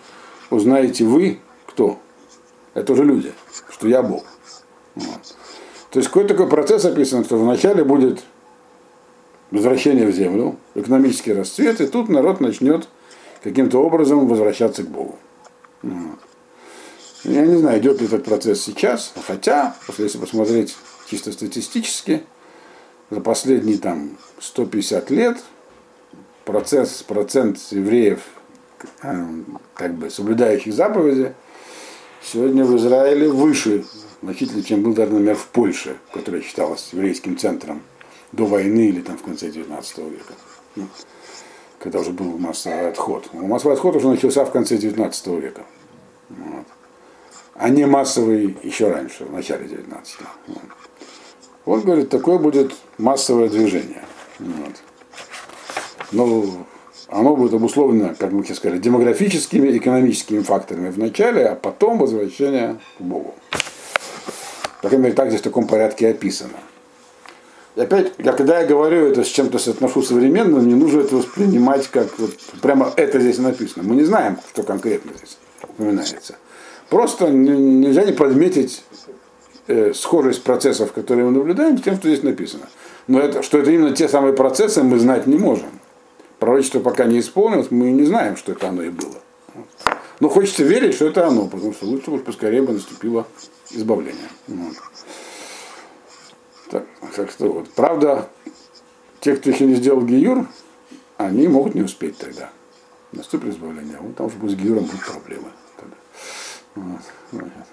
узнаете 0.50 1.06
вы, 1.06 1.40
кто? 1.68 2.00
Это 2.76 2.94
уже 2.94 3.04
люди, 3.04 3.34
что 3.70 3.88
я 3.88 4.04
Бог. 4.04 4.24
Вот. 4.94 5.36
То 5.90 6.00
есть 6.00 6.10
какой 6.10 6.28
такой 6.28 6.48
процесс 6.48 6.86
описан, 6.86 7.24
что 7.24 7.38
вначале 7.38 7.84
будет 7.84 8.24
возвращение 9.50 10.06
в 10.06 10.12
землю, 10.12 10.58
экономический 10.76 11.34
расцвет, 11.34 11.80
и 11.80 11.88
тут 11.88 12.10
народ 12.10 12.42
начнет 12.42 12.88
каким-то 13.42 13.80
образом 13.80 14.28
возвращаться 14.28 14.84
к 14.84 14.88
Богу. 14.88 15.18
Вот. 15.82 16.20
Я 17.24 17.46
не 17.46 17.56
знаю, 17.56 17.80
идет 17.80 18.02
ли 18.02 18.08
этот 18.08 18.26
процесс 18.26 18.62
сейчас, 18.62 19.14
хотя, 19.26 19.76
если 19.98 20.18
посмотреть 20.18 20.76
чисто 21.10 21.32
статистически, 21.32 22.24
за 23.10 23.22
последние 23.22 23.78
там 23.78 24.18
150 24.40 25.10
лет 25.12 25.38
процесс, 26.44 27.04
процент 27.04 27.58
евреев, 27.72 28.20
э, 29.02 29.26
как 29.74 29.94
бы 29.96 30.10
соблюдающих 30.10 30.74
заповеди, 30.74 31.34
сегодня 32.26 32.66
в 32.66 32.76
Израиле 32.78 33.30
выше 33.30 33.86
значительно, 34.22 34.64
чем 34.64 34.82
был, 34.82 34.94
даже, 34.94 35.12
например, 35.12 35.36
в 35.36 35.48
Польше, 35.48 35.98
которая 36.14 36.42
считалась 36.42 36.90
еврейским 36.92 37.38
центром 37.38 37.82
до 38.32 38.46
войны 38.46 38.90
или 38.90 39.02
там 39.02 39.18
в 39.18 39.24
конце 39.24 39.50
19 39.50 39.98
века. 40.00 40.34
Ну, 40.76 40.88
когда 41.80 42.00
уже 42.00 42.12
был 42.12 42.38
массовый 42.38 42.90
отход. 42.90 43.30
Но 43.34 43.46
массовый 43.46 43.76
отход 43.76 43.96
уже 43.96 44.08
начался 44.08 44.44
в 44.44 44.52
конце 44.52 44.78
19 44.78 45.28
века. 45.28 45.64
Вот. 46.30 46.66
А 47.54 47.70
не 47.70 47.86
массовый 47.86 48.58
еще 48.64 48.92
раньше, 48.92 49.26
в 49.26 49.32
начале 49.32 49.68
19 49.68 50.18
вот. 50.48 50.58
Он 51.66 51.82
говорит, 51.82 52.10
такое 52.10 52.38
будет 52.38 52.74
массовое 52.98 53.50
движение. 53.50 54.04
Вот. 54.40 54.76
Но 56.12 56.66
оно 57.08 57.36
будет 57.36 57.54
обусловлено, 57.54 58.16
как 58.18 58.32
мы 58.32 58.44
сказали, 58.46 58.80
демографическими, 58.80 59.78
экономическими 59.78 60.42
факторами 60.42 60.90
в 60.90 60.98
начале, 60.98 61.46
а 61.46 61.56
потом 61.56 62.00
возвращение 62.00 62.78
к 62.98 63.02
Богу. 63.02 63.36
По 64.82 64.90
крайней 64.90 65.06
мере, 65.06 65.16
так 65.16 65.30
здесь 65.30 65.42
в 65.42 65.44
таком 65.44 65.68
порядке 65.68 66.10
описано. 66.10 66.58
И 67.76 67.82
опять, 67.82 68.14
я, 68.18 68.32
когда 68.32 68.62
я 68.62 68.68
говорю 68.68 69.08
это 69.08 69.24
с 69.24 69.28
чем-то 69.28 69.60
соотношу 69.60 70.02
современным, 70.02 70.66
не 70.68 70.76
нужно 70.76 71.02
это 71.02 71.18
воспринимать 71.18 71.88
как 71.90 72.18
вот, 72.20 72.32
прямо 72.62 72.92
это 72.96 73.20
здесь 73.20 73.38
написано. 73.38 73.84
Мы 73.84 73.96
не 73.96 74.04
знаем, 74.04 74.38
что 74.54 74.64
конкретно 74.64 75.12
здесь 75.18 75.38
упоминается. 75.62 76.36
Просто 76.90 77.30
нельзя 77.30 78.06
не 78.06 78.14
подметить 78.14 78.84
э, 79.68 79.94
схожесть 79.94 80.44
процессов, 80.44 80.94
которые 80.94 81.26
мы 81.26 81.32
наблюдаем, 81.32 81.78
с 81.78 81.82
тем, 81.82 81.98
что 81.98 82.08
здесь 82.08 82.24
написано. 82.24 82.68
Но 83.08 83.20
это, 83.20 83.44
что 83.44 83.58
это 83.58 83.72
именно 83.72 83.94
те 83.94 84.08
самые 84.08 84.34
процессы, 84.34 84.82
мы 84.82 84.98
знать 84.98 85.28
не 85.28 85.38
можем. 85.38 85.68
Пророчество 86.40 86.80
пока 86.80 87.06
не 87.06 87.20
исполнилось, 87.20 87.72
мы 87.72 87.92
не 87.92 88.04
знаем, 88.04 88.36
что 88.38 88.52
это 88.52 88.70
оно 88.70 88.84
и 88.84 88.90
было. 88.90 89.22
Но 90.20 90.30
хочется 90.30 90.64
верить, 90.64 90.96
что 90.96 91.08
это 91.08 91.28
оно, 91.28 91.48
потому 91.48 91.74
что 91.74 91.86
лучше 91.86 92.12
уж 92.12 92.22
поскорее 92.22 92.62
бы 92.62 92.74
наступило 92.74 93.28
избавление. 93.72 94.30
Вот. 94.48 94.76
Так, 96.70 96.86
так 97.16 97.32
что 97.32 97.52
вот. 97.52 97.70
Правда, 97.72 98.30
те, 99.20 99.36
кто 99.36 99.50
еще 99.50 99.66
не 99.66 99.76
сделал 99.76 100.02
гиюр, 100.02 100.48
они 101.18 101.48
могут 101.48 101.76
не 101.76 101.82
успеть 101.82 102.18
тогда. 102.18 102.50
Наступит 103.12 103.54
избавление, 103.54 103.98
вот 104.00 104.16
там 104.16 104.28
уже 104.28 104.36
будет 104.38 104.52
с 104.58 104.62
гиюром 104.62 104.86
будут 104.86 105.06
проблемы. 105.06 105.50
Вот. 106.76 107.02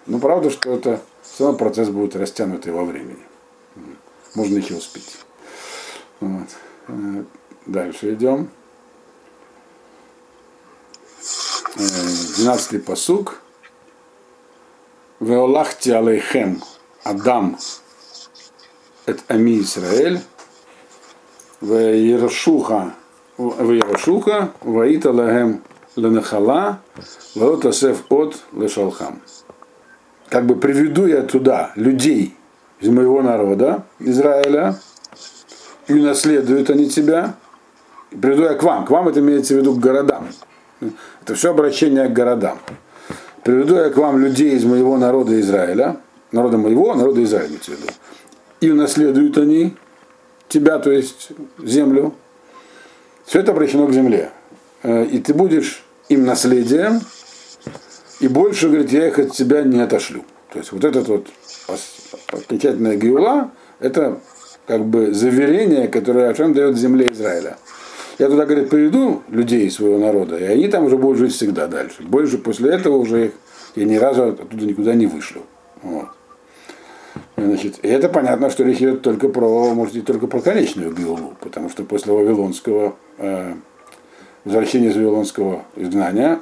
Но 0.07 0.18
правда, 0.18 0.51
что 0.51 0.72
это 0.72 1.01
все 1.22 1.44
равно 1.44 1.59
процесс 1.59 1.88
будет 1.88 2.14
растянутый 2.14 2.72
во 2.72 2.85
времени. 2.85 3.18
Можно 4.35 4.59
еще 4.59 4.77
успеть. 4.77 5.18
Вот. 6.20 6.48
Дальше 7.66 8.14
идем. 8.14 8.51
Э, 11.77 11.81
12-й 11.81 12.81
посук. 12.81 13.40
Веолахти 15.20 15.90
алейхем 15.90 16.62
Адам 17.05 17.57
эт 19.07 19.20
ами 19.29 19.61
Исраэль. 19.61 20.20
Веерашуха, 21.61 22.94
Веершуха 23.38 24.53
ваита 24.62 25.12
лахем 25.12 25.62
ленахала 25.94 26.81
ваотасев 27.37 28.05
от 28.11 28.42
лешалхам. 28.53 29.22
Как 30.29 30.46
бы 30.46 30.57
приведу 30.57 31.07
я 31.07 31.22
туда 31.22 31.72
людей 31.77 32.37
из 32.81 32.88
моего 32.88 33.22
народа, 33.22 33.85
Израиля, 34.01 34.81
и 35.87 35.94
наследуют 35.94 36.70
они 36.70 36.88
тебя, 36.88 37.37
приведу 38.20 38.42
я 38.42 38.55
к 38.55 38.62
вам. 38.62 38.85
К 38.85 38.90
вам 38.90 39.09
это 39.09 39.20
имеется 39.20 39.55
в 39.55 39.59
виду 39.59 39.75
к 39.75 39.79
городам. 39.81 40.29
Это 41.22 41.35
все 41.35 41.51
обращение 41.51 42.09
к 42.09 42.12
городам 42.12 42.59
приведу 43.42 43.77
я 43.77 43.90
к 43.90 43.96
вам 43.96 44.18
людей 44.18 44.55
из 44.55 44.64
моего 44.64 44.96
народа 44.96 45.38
Израиля, 45.40 45.96
народа 46.31 46.59
моего, 46.59 46.94
народа 46.94 47.22
Израиля, 47.25 47.59
в 47.59 47.68
виду, 47.68 47.87
и 48.61 48.70
унаследуют 48.70 49.37
они 49.38 49.75
тебя, 50.48 50.79
то 50.79 50.90
есть 50.90 51.31
землю. 51.59 52.14
Все 53.25 53.40
это 53.40 53.53
обращено 53.53 53.87
к 53.87 53.92
земле. 53.92 54.31
Э, 54.83 55.05
и 55.05 55.18
ты 55.18 55.35
будешь 55.35 55.85
им 56.09 56.25
наследием, 56.25 57.01
и 58.20 58.29
больше, 58.29 58.68
говорит, 58.68 58.92
я 58.92 59.09
их 59.09 59.18
от 59.18 59.33
тебя 59.33 59.62
не 59.62 59.81
отошлю. 59.81 60.25
То 60.53 60.59
есть 60.59 60.70
вот 60.72 60.85
этот 60.85 61.09
вот 61.09 61.27
окончательная 62.29 62.96
геула, 62.96 63.51
это 63.81 64.20
как 64.66 64.85
бы 64.85 65.12
заверение, 65.12 65.88
которое 65.88 66.31
Ашем 66.31 66.53
дает 66.53 66.77
земле 66.77 67.11
Израиля. 67.11 67.57
Я 68.18 68.29
туда, 68.29 68.44
говорит, 68.44 68.68
приведу 68.68 69.22
людей 69.29 69.70
своего 69.70 69.98
народа, 69.98 70.38
и 70.38 70.44
они 70.44 70.68
там 70.68 70.85
уже 70.85 70.96
будут 70.96 71.18
жить 71.18 71.33
всегда 71.33 71.66
дальше. 71.66 72.03
Больше 72.03 72.38
после 72.38 72.70
этого 72.70 72.96
уже 72.96 73.27
их 73.27 73.33
я 73.75 73.85
ни 73.85 73.96
разу 73.96 74.25
оттуда 74.25 74.64
никуда 74.64 74.94
не 74.94 75.07
вышлю. 75.07 75.42
Вот. 75.83 76.09
Значит, 77.37 77.79
и 77.83 77.88
это 77.88 78.09
понятно, 78.09 78.51
что 78.51 78.64
речь 78.64 78.79
идет 78.79 79.03
только 79.03 79.29
про, 79.29 79.75
может 79.75 79.94
быть, 79.94 80.05
только 80.05 80.27
про 80.27 80.40
конечную 80.40 80.94
Геулу, 80.94 81.35
потому 81.40 81.70
что 81.70 81.85
после 81.85 82.12
Вавилонского 82.12 82.96
э, 83.18 83.55
возвращения 84.44 84.88
из 84.88 84.96
Вавилонского 84.96 85.64
изгнания 85.77 86.40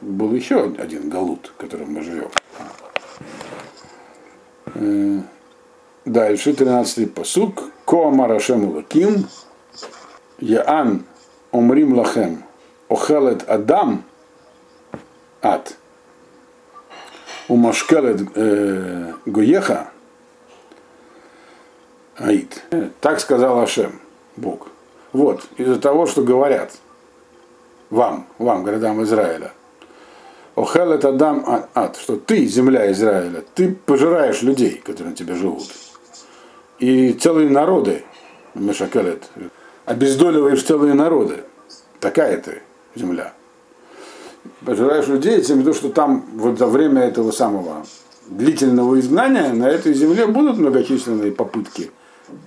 был 0.00 0.34
еще 0.34 0.72
один 0.78 1.08
Галут, 1.08 1.52
в 1.54 1.60
котором 1.60 1.92
мы 1.92 2.02
живем. 2.02 2.28
Э, 4.74 5.20
дальше, 6.04 6.50
13-й 6.50 7.06
посук. 7.06 7.64
Ко 7.84 8.10
Марашем 8.10 8.74
Лаким, 8.74 9.26
Яан 10.38 11.04
Омрим 11.52 11.94
Лахем, 11.94 12.44
Охелет 12.88 13.48
Адам, 13.48 14.04
Ад, 15.42 15.76
Умашкелет 17.48 18.22
Гоеха, 19.24 19.90
Аид. 22.16 22.64
Так 23.00 23.20
сказал 23.20 23.60
Ашем, 23.60 24.00
Бог. 24.36 24.68
Вот, 25.12 25.46
из-за 25.56 25.80
того, 25.80 26.06
что 26.06 26.22
говорят 26.22 26.72
вам, 27.90 28.26
вам, 28.38 28.64
городам 28.64 29.02
Израиля, 29.02 29.52
Охел 30.56 30.90
это 30.92 31.12
дам 31.12 31.44
а, 31.46 31.68
ад, 31.74 31.96
что 31.96 32.16
ты, 32.16 32.46
земля 32.46 32.90
Израиля, 32.90 33.44
ты 33.54 33.74
пожираешь 33.74 34.40
людей, 34.40 34.80
которые 34.82 35.10
на 35.10 35.16
тебе 35.16 35.34
живут. 35.34 35.68
И 36.78 37.12
целые 37.12 37.50
народы, 37.50 38.04
Мешакелет, 38.54 39.28
обездоливаешь 39.86 40.62
целые 40.62 40.94
народы. 40.94 41.44
Такая 42.00 42.36
ты 42.38 42.60
земля. 42.94 43.32
Пожираешь 44.64 45.06
людей, 45.06 45.40
тем 45.40 45.62
в 45.62 45.74
что 45.74 45.88
там 45.88 46.26
вот 46.34 46.58
за 46.58 46.66
время 46.66 47.02
этого 47.02 47.30
самого 47.30 47.86
длительного 48.28 48.98
изгнания 49.00 49.52
на 49.52 49.68
этой 49.68 49.94
земле 49.94 50.26
будут 50.26 50.58
многочисленные 50.58 51.32
попытки 51.32 51.90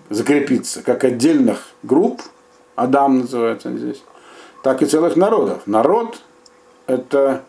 закрепиться, 0.10 0.82
как 0.82 1.04
отдельных 1.04 1.60
групп, 1.84 2.22
Адам 2.76 3.20
называется 3.20 3.76
здесь, 3.76 4.04
так 4.64 4.82
и 4.82 4.86
целых 4.86 5.16
народов. 5.16 5.62
Народ– 5.66 6.22
это 6.88 7.44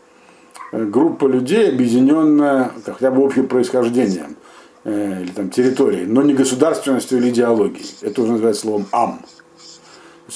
группа 0.73 1.27
людей, 1.27 1.69
объединенная 1.69 2.73
хотя 2.85 3.11
бы 3.11 3.25
общим 3.25 3.49
происхождением 3.49 4.37
э, 4.85 5.23
или 5.23 5.31
там 5.31 5.51
территорией, 5.51 6.07
но 6.07 6.23
не 6.23 6.35
государственностью 6.35 7.19
или 7.19 7.31
идеологией. 7.31 7.89
Это 8.03 8.23
уже 8.23 8.33
называется 8.33 8.63
словом 8.63 8.87
«ам». 8.93 9.21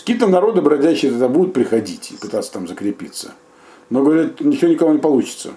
Какие-то 0.00 0.26
народы 0.26 0.60
бродячие 0.60 1.10
тогда 1.12 1.28
будут 1.28 1.52
приходить 1.52 2.12
и 2.12 2.16
пытаться 2.16 2.52
там 2.52 2.66
закрепиться. 2.66 3.32
Но, 3.90 4.02
говорят, 4.02 4.40
ничего 4.40 4.70
никого 4.70 4.92
не 4.92 4.98
получится. 4.98 5.50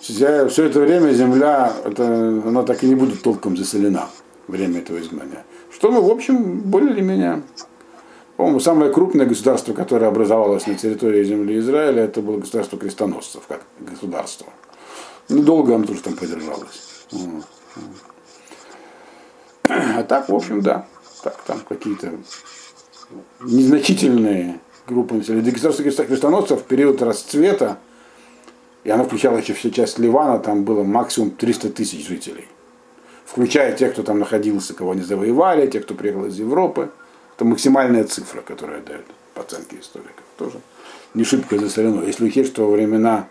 Все 0.00 0.46
это 0.46 0.80
время 0.80 1.12
земля, 1.12 1.72
это, 1.84 2.04
она 2.04 2.62
так 2.62 2.82
и 2.82 2.86
не 2.86 2.94
будет 2.94 3.22
толком 3.22 3.56
заселена 3.56 4.08
время 4.46 4.80
этого 4.80 4.98
изгнания. 5.00 5.44
Что 5.70 5.90
мы, 5.90 6.00
в 6.00 6.10
общем, 6.10 6.60
более 6.60 6.92
или 6.92 7.00
менее 7.00 7.42
по-моему, 8.36 8.60
самое 8.60 8.92
крупное 8.92 9.24
государство, 9.24 9.72
которое 9.72 10.06
образовалось 10.08 10.66
на 10.66 10.74
территории 10.74 11.24
земли 11.24 11.58
Израиля, 11.58 12.04
это 12.04 12.20
было 12.20 12.36
государство 12.38 12.78
крестоносцев, 12.78 13.46
как 13.48 13.62
государство. 13.80 14.46
Недолго 15.30 15.74
она 15.74 15.86
тоже 15.86 16.02
там 16.02 16.14
продержалась. 16.14 17.06
Вот. 17.12 17.44
А 19.68 20.02
так, 20.02 20.28
в 20.28 20.34
общем, 20.34 20.60
да. 20.60 20.86
Так, 21.22 21.42
там 21.46 21.60
какие-то 21.66 22.12
незначительные 23.40 24.60
группы 24.86 25.14
населения. 25.14 25.50
Государство 25.50 25.84
крестоносцев 25.84 26.60
в 26.60 26.64
период 26.64 27.02
расцвета, 27.02 27.78
и 28.84 28.90
оно 28.90 29.04
включало 29.04 29.38
еще 29.38 29.54
всю 29.54 29.70
часть 29.70 29.98
Ливана, 29.98 30.38
там 30.38 30.64
было 30.64 30.82
максимум 30.82 31.30
300 31.30 31.70
тысяч 31.70 32.06
жителей. 32.06 32.46
Включая 33.24 33.76
тех, 33.76 33.92
кто 33.92 34.02
там 34.02 34.20
находился, 34.20 34.74
кого 34.74 34.92
они 34.92 35.02
завоевали, 35.02 35.66
тех, 35.66 35.84
кто 35.84 35.94
приехал 35.94 36.26
из 36.26 36.38
Европы. 36.38 36.90
Это 37.34 37.44
максимальная 37.44 38.04
цифра, 38.04 38.40
которая 38.40 38.80
дает 38.80 39.04
по 39.34 39.42
оценке 39.42 39.78
историков. 39.80 40.24
Тоже 40.38 40.60
не 41.14 41.24
шибко 41.24 41.58
засолено. 41.58 42.04
Если 42.04 42.24
учесть, 42.24 42.52
что 42.52 42.66
во 42.66 42.72
времена 42.72 43.28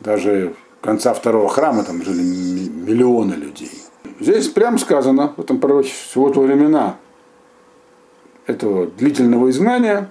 даже 0.00 0.54
конца 0.80 1.14
второго 1.14 1.48
храма 1.48 1.84
там 1.84 2.02
жили 2.04 2.22
миллионы 2.22 3.34
людей. 3.34 3.70
Здесь 4.20 4.48
прямо 4.48 4.78
сказано 4.78 5.34
в 5.36 5.40
этом 5.40 5.58
пророчестве, 5.58 6.22
вот 6.22 6.36
во 6.36 6.42
времена 6.42 6.96
этого 8.46 8.86
длительного 8.86 9.50
изгнания 9.50 10.10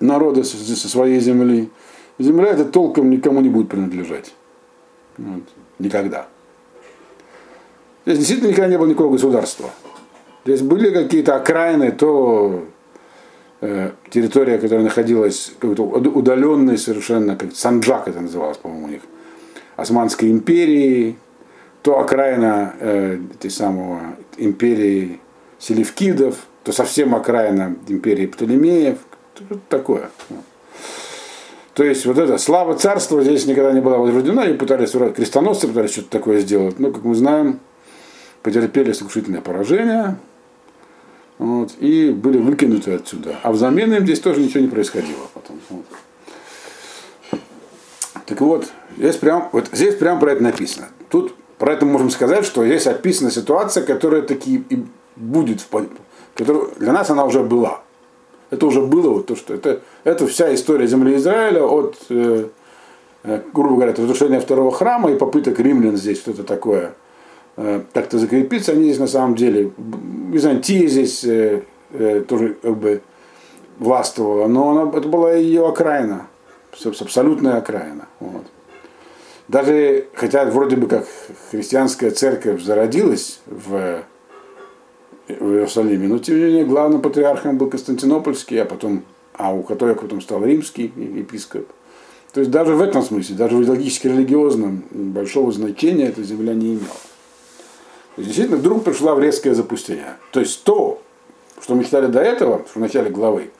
народа 0.00 0.44
со 0.44 0.88
своей 0.88 1.20
земли, 1.20 1.70
земля 2.18 2.50
это 2.50 2.64
толком 2.64 3.10
никому 3.10 3.40
не 3.40 3.48
будет 3.48 3.68
принадлежать. 3.68 4.34
Вот. 5.18 5.42
Никогда. 5.78 6.28
Здесь 8.04 8.18
действительно 8.18 8.48
никогда 8.48 8.68
не 8.68 8.78
было 8.78 8.86
никакого 8.86 9.12
государства. 9.12 9.70
Здесь 10.44 10.60
были 10.62 10.90
какие-то 10.90 11.36
окраины, 11.36 11.92
то 11.92 12.64
э, 13.60 13.90
территория, 14.10 14.58
которая 14.58 14.84
находилась 14.84 15.52
как-то 15.60 15.84
удаленной 15.84 16.78
совершенно, 16.78 17.36
как 17.36 17.54
Санджак 17.54 18.08
это 18.08 18.20
называлось, 18.20 18.58
по-моему, 18.58 18.86
у 18.86 18.88
них, 18.88 19.02
Османской 19.76 20.30
империи, 20.30 21.16
то 21.82 22.00
окраина 22.00 22.74
э, 22.80 23.18
этой 23.34 23.50
самого 23.50 24.16
империи 24.36 25.20
Селевкидов, 25.58 26.46
то 26.64 26.72
совсем 26.72 27.14
окраина 27.14 27.76
империи 27.88 28.26
Птолемеев, 28.26 28.98
такое. 29.68 30.10
То 31.74 31.84
есть 31.84 32.04
вот 32.04 32.18
это 32.18 32.36
слава 32.38 32.74
царства 32.76 33.22
здесь 33.22 33.46
никогда 33.46 33.72
не 33.72 33.80
была 33.80 33.98
возрождена, 33.98 34.44
и 34.44 34.54
пытались, 34.54 34.90
крестоносцы 34.90 35.66
пытались 35.66 35.92
что-то 35.92 36.10
такое 36.10 36.40
сделать, 36.40 36.78
но, 36.78 36.90
как 36.90 37.02
мы 37.02 37.14
знаем, 37.14 37.60
потерпели 38.42 38.92
сокрушительное 38.92 39.40
поражение, 39.40 40.16
вот, 41.38 41.72
и 41.80 42.10
были 42.10 42.38
выкинуты 42.38 42.92
отсюда. 42.92 43.36
А 43.42 43.52
взамен 43.52 43.92
им 43.94 44.04
здесь 44.04 44.20
тоже 44.20 44.40
ничего 44.40 44.60
не 44.60 44.68
происходило 44.68 45.28
потом. 45.32 45.58
Вот. 45.70 45.86
Так 48.26 48.40
вот, 48.40 48.66
здесь 48.96 49.16
прям, 49.16 49.48
вот 49.52 49.68
здесь 49.72 49.94
прям 49.94 50.20
про 50.20 50.32
это 50.32 50.42
написано. 50.42 50.88
Тут 51.08 51.34
про 51.58 51.72
это 51.72 51.86
можем 51.86 52.10
сказать, 52.10 52.44
что 52.44 52.64
здесь 52.64 52.86
описана 52.86 53.30
ситуация, 53.30 53.82
которая 53.82 54.22
таки 54.22 54.62
и 54.68 54.84
будет, 55.16 55.60
в, 55.60 55.86
которая, 56.34 56.66
для 56.78 56.92
нас 56.92 57.10
она 57.10 57.24
уже 57.24 57.42
была. 57.42 57.80
Это 58.50 58.66
уже 58.66 58.82
было 58.82 59.10
вот 59.10 59.26
то, 59.26 59.36
что 59.36 59.54
это, 59.54 59.80
это 60.04 60.26
вся 60.26 60.54
история 60.54 60.86
земли 60.86 61.16
Израиля 61.16 61.62
от, 61.62 61.96
э, 62.10 62.48
э 63.24 63.40
грубо 63.52 63.76
говоря, 63.76 63.92
разрушения 63.92 64.40
второго 64.40 64.70
храма 64.70 65.10
и 65.10 65.16
попыток 65.16 65.58
римлян 65.58 65.96
здесь 65.96 66.18
что-то 66.18 66.44
такое 66.44 66.94
э, 67.56 67.82
как-то 67.94 68.18
закрепиться. 68.18 68.72
Они 68.72 68.84
здесь 68.84 68.98
на 68.98 69.06
самом 69.06 69.36
деле, 69.36 69.72
Византия 70.30 70.86
здесь 70.86 71.24
э, 71.24 71.62
э, 71.92 72.24
тоже 72.28 72.56
как 72.60 72.76
бы 72.76 73.02
властвовала, 73.78 74.46
но 74.48 74.70
она, 74.70 74.98
это 74.98 75.08
была 75.08 75.32
ее 75.32 75.66
окраина, 75.66 76.26
абсолютная 77.00 77.56
окраина. 77.56 78.06
Вот. 78.20 78.44
Даже, 79.48 80.06
хотя 80.14 80.44
вроде 80.44 80.76
бы 80.76 80.86
как 80.86 81.06
христианская 81.50 82.10
церковь 82.10 82.62
зародилась 82.62 83.40
в 83.46 84.02
в 85.28 85.52
Иерусалиме. 85.52 86.08
Но 86.08 86.18
тем 86.18 86.36
не 86.36 86.44
менее 86.44 86.64
главным 86.64 87.00
патриархом 87.00 87.58
был 87.58 87.68
Константинопольский, 87.68 88.60
а 88.60 88.64
потом, 88.64 89.04
а 89.34 89.52
у 89.52 89.62
которого 89.62 89.94
потом 89.94 90.20
стал 90.20 90.44
римский 90.44 90.92
епископ. 90.96 91.66
То 92.32 92.40
есть 92.40 92.50
даже 92.50 92.74
в 92.74 92.80
этом 92.80 93.02
смысле, 93.02 93.36
даже 93.36 93.56
в 93.56 93.62
идеологически 93.62 94.08
религиозном 94.08 94.84
большого 94.90 95.52
значения 95.52 96.06
эта 96.08 96.22
земля 96.22 96.54
не 96.54 96.74
имела. 96.74 96.96
То 98.14 98.20
есть, 98.20 98.28
действительно, 98.28 98.58
вдруг 98.58 98.84
пришла 98.84 99.14
в 99.14 99.20
резкое 99.20 99.54
запустение. 99.54 100.16
То 100.32 100.40
есть 100.40 100.64
то, 100.64 101.00
что 101.60 101.74
мы 101.74 101.84
читали 101.84 102.06
до 102.06 102.20
этого, 102.20 102.62
в 102.74 102.76
начале 102.76 103.10
главы, 103.10 103.50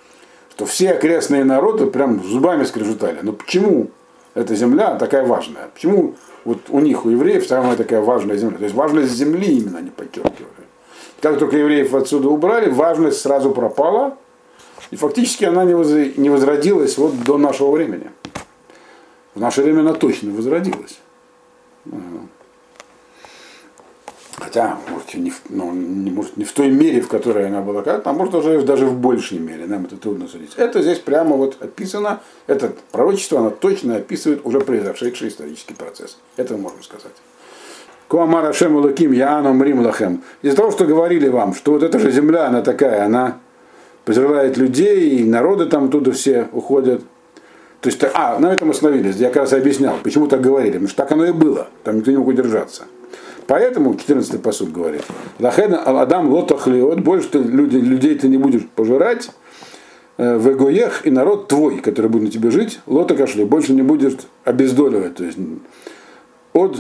что 0.51 0.67
все 0.67 0.93
окрестные 0.93 1.45
народы 1.45 1.87
прям 1.87 2.23
зубами 2.23 2.65
скрежетали. 2.65 3.19
Но 3.23 3.33
почему 3.33 3.91
эта 4.35 4.55
земля 4.55 4.97
такая 4.97 5.27
важная? 5.27 5.69
Почему 5.73 6.15
вот 6.45 6.59
у 6.69 6.81
них, 6.81 7.05
у 7.07 7.11
евреев, 7.11 7.47
самая 7.47 7.77
такая 7.77 8.01
важная 8.01 8.37
земля? 8.37 8.59
То 8.59 8.65
есть 8.65 8.75
важность 8.75 9.13
земли 9.13 9.59
именно 9.59 9.79
они 9.79 9.91
подчеркивали. 9.91 10.62
Как 11.23 11.39
только 11.39 11.57
евреев 11.57 11.95
отсюда 11.95 12.29
убрали, 12.29 12.69
важность 12.69 13.21
сразу 13.21 13.53
пропала, 13.53 14.19
и 14.91 14.97
фактически 14.97 15.45
она 15.45 15.65
не 15.65 16.29
возродилась 16.29 16.99
вот 16.99 17.23
до 17.23 17.39
нашего 17.39 17.71
времени. 17.71 18.11
В 19.35 19.41
наше 19.41 19.63
время 19.63 19.81
она 19.81 19.95
точно 19.95 20.33
возродилась. 20.33 20.99
Хотя, 24.35 24.77
может, 24.91 25.15
не 25.15 25.31
в, 25.31 25.43
ну, 25.49 25.71
не, 25.73 26.11
может, 26.11 26.37
не 26.37 26.45
в 26.45 26.53
той 26.53 26.69
мере, 26.69 27.01
в 27.01 27.07
которой 27.07 27.47
она 27.47 27.63
была 27.63 27.83
когда-то, 27.83 28.11
а 28.11 28.13
может 28.13 28.35
уже 28.35 28.61
даже 28.63 28.87
в 28.87 28.99
большей 28.99 29.39
мере. 29.39 29.67
Нам 29.67 29.85
это 29.85 29.97
трудно 29.97 30.27
судить. 30.27 30.55
Это 30.57 30.83
здесь 30.83 30.99
прямо 30.99 31.37
вот 31.37 31.57
описано, 31.63 32.21
это 32.49 32.75
пророчество, 32.91 33.39
оно 33.39 33.51
точно 33.51 33.97
описывает 33.97 34.45
уже 34.45 34.61
произошедший 34.61 35.29
исторический 35.29 35.75
процесс. 35.75 36.19
Это 36.37 36.57
можем 36.57 36.83
сказать. 36.83 37.13
Куамара 38.13 38.53
Шем 38.53 38.77
Лаким 38.77 39.13
Яаном 39.13 39.63
Рим 39.63 39.81
Лахем. 39.81 40.23
Из-за 40.43 40.55
того, 40.55 40.71
что 40.71 40.85
говорили 40.85 41.29
вам, 41.29 41.55
что 41.55 41.73
вот 41.73 41.83
эта 41.83 41.99
же 41.99 42.11
земля, 42.11 42.47
она 42.47 42.61
такая, 42.61 43.07
она 43.07 43.39
пожирает 44.05 44.59
людей, 44.59 45.17
и 45.17 45.25
народы 45.25 45.65
там 45.65 45.89
туда 45.89 46.11
все 46.13 46.47
уходят. 46.53 47.01
То 47.81 47.89
есть, 47.89 48.05
а, 48.13 48.39
на 48.39 48.53
этом 48.53 48.69
остановились. 48.69 49.17
Я 49.17 49.29
как 49.29 49.45
раз 49.45 49.55
объяснял, 49.55 49.95
почему 50.03 50.27
так 50.27 50.43
говорили. 50.43 50.73
Потому 50.73 50.89
что 50.89 50.97
так 50.99 51.13
оно 51.13 51.25
и 51.25 51.33
было. 51.33 51.69
Там 51.85 51.97
никто 51.97 52.11
не 52.11 52.19
мог 52.19 52.27
удержаться. 52.29 52.83
Поэтому 53.47 53.95
14-й 53.95 54.39
посуд 54.39 54.71
говорит, 54.71 55.05
Лахен 55.39 55.75
Адам 55.75 56.31
лотахлиот, 56.35 57.01
больше 57.01 57.31
ты 57.31 57.39
люди, 57.39 57.79
людей 57.79 58.15
ты 58.17 58.29
не 58.29 58.37
будешь 58.37 58.69
пожирать, 58.77 59.31
э, 60.19 60.37
в 60.37 60.53
Эгоех 60.53 61.07
и 61.07 61.11
народ 61.11 61.49
твой, 61.49 61.79
который 61.79 62.11
будет 62.11 62.25
на 62.25 62.31
тебе 62.31 62.51
жить, 62.51 62.81
лота 62.85 63.15
кашли, 63.15 63.45
больше 63.45 63.73
не 63.73 63.81
будешь 63.81 64.19
обездоливать. 64.45 65.15
То 65.15 65.25
есть 65.25 65.39
от 66.53 66.77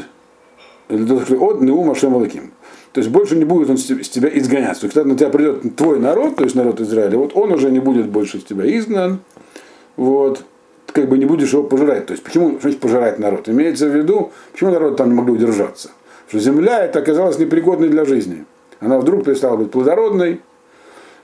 от 0.92 1.60
Неум 1.60 1.90
Ашем 1.90 2.14
Алаким. 2.14 2.52
То 2.92 3.00
есть 3.00 3.10
больше 3.10 3.36
не 3.36 3.44
будет 3.44 3.70
он 3.70 3.78
с 3.78 3.84
тебя 3.84 4.28
изгонять. 4.28 4.78
То 4.80 4.84
есть, 4.86 4.94
когда 4.94 5.08
на 5.08 5.16
тебя 5.16 5.30
придет 5.30 5.76
твой 5.76 5.98
народ, 5.98 6.36
то 6.36 6.44
есть 6.44 6.54
народ 6.54 6.80
Израиля, 6.80 7.16
вот 7.16 7.34
он 7.34 7.52
уже 7.52 7.70
не 7.70 7.80
будет 7.80 8.08
больше 8.08 8.38
с 8.38 8.44
тебя 8.44 8.64
изгнан. 8.78 9.20
Вот. 9.96 10.44
Ты 10.86 11.00
как 11.00 11.08
бы 11.08 11.16
не 11.16 11.24
будешь 11.24 11.52
его 11.52 11.62
пожирать. 11.62 12.06
То 12.06 12.12
есть 12.12 12.22
почему 12.22 12.58
значит, 12.60 12.80
пожирать 12.80 13.18
народ? 13.18 13.48
Имеется 13.48 13.86
в 13.86 13.96
виду, 13.96 14.30
почему 14.52 14.70
народ 14.70 14.96
там 14.96 15.08
не 15.08 15.14
могли 15.14 15.32
удержаться? 15.32 15.90
Что 16.28 16.38
земля 16.38 16.84
это 16.84 16.98
оказалась 16.98 17.38
непригодной 17.38 17.88
для 17.88 18.04
жизни. 18.04 18.44
Она 18.80 18.98
вдруг 18.98 19.24
перестала 19.24 19.56
быть 19.56 19.70
плодородной, 19.70 20.40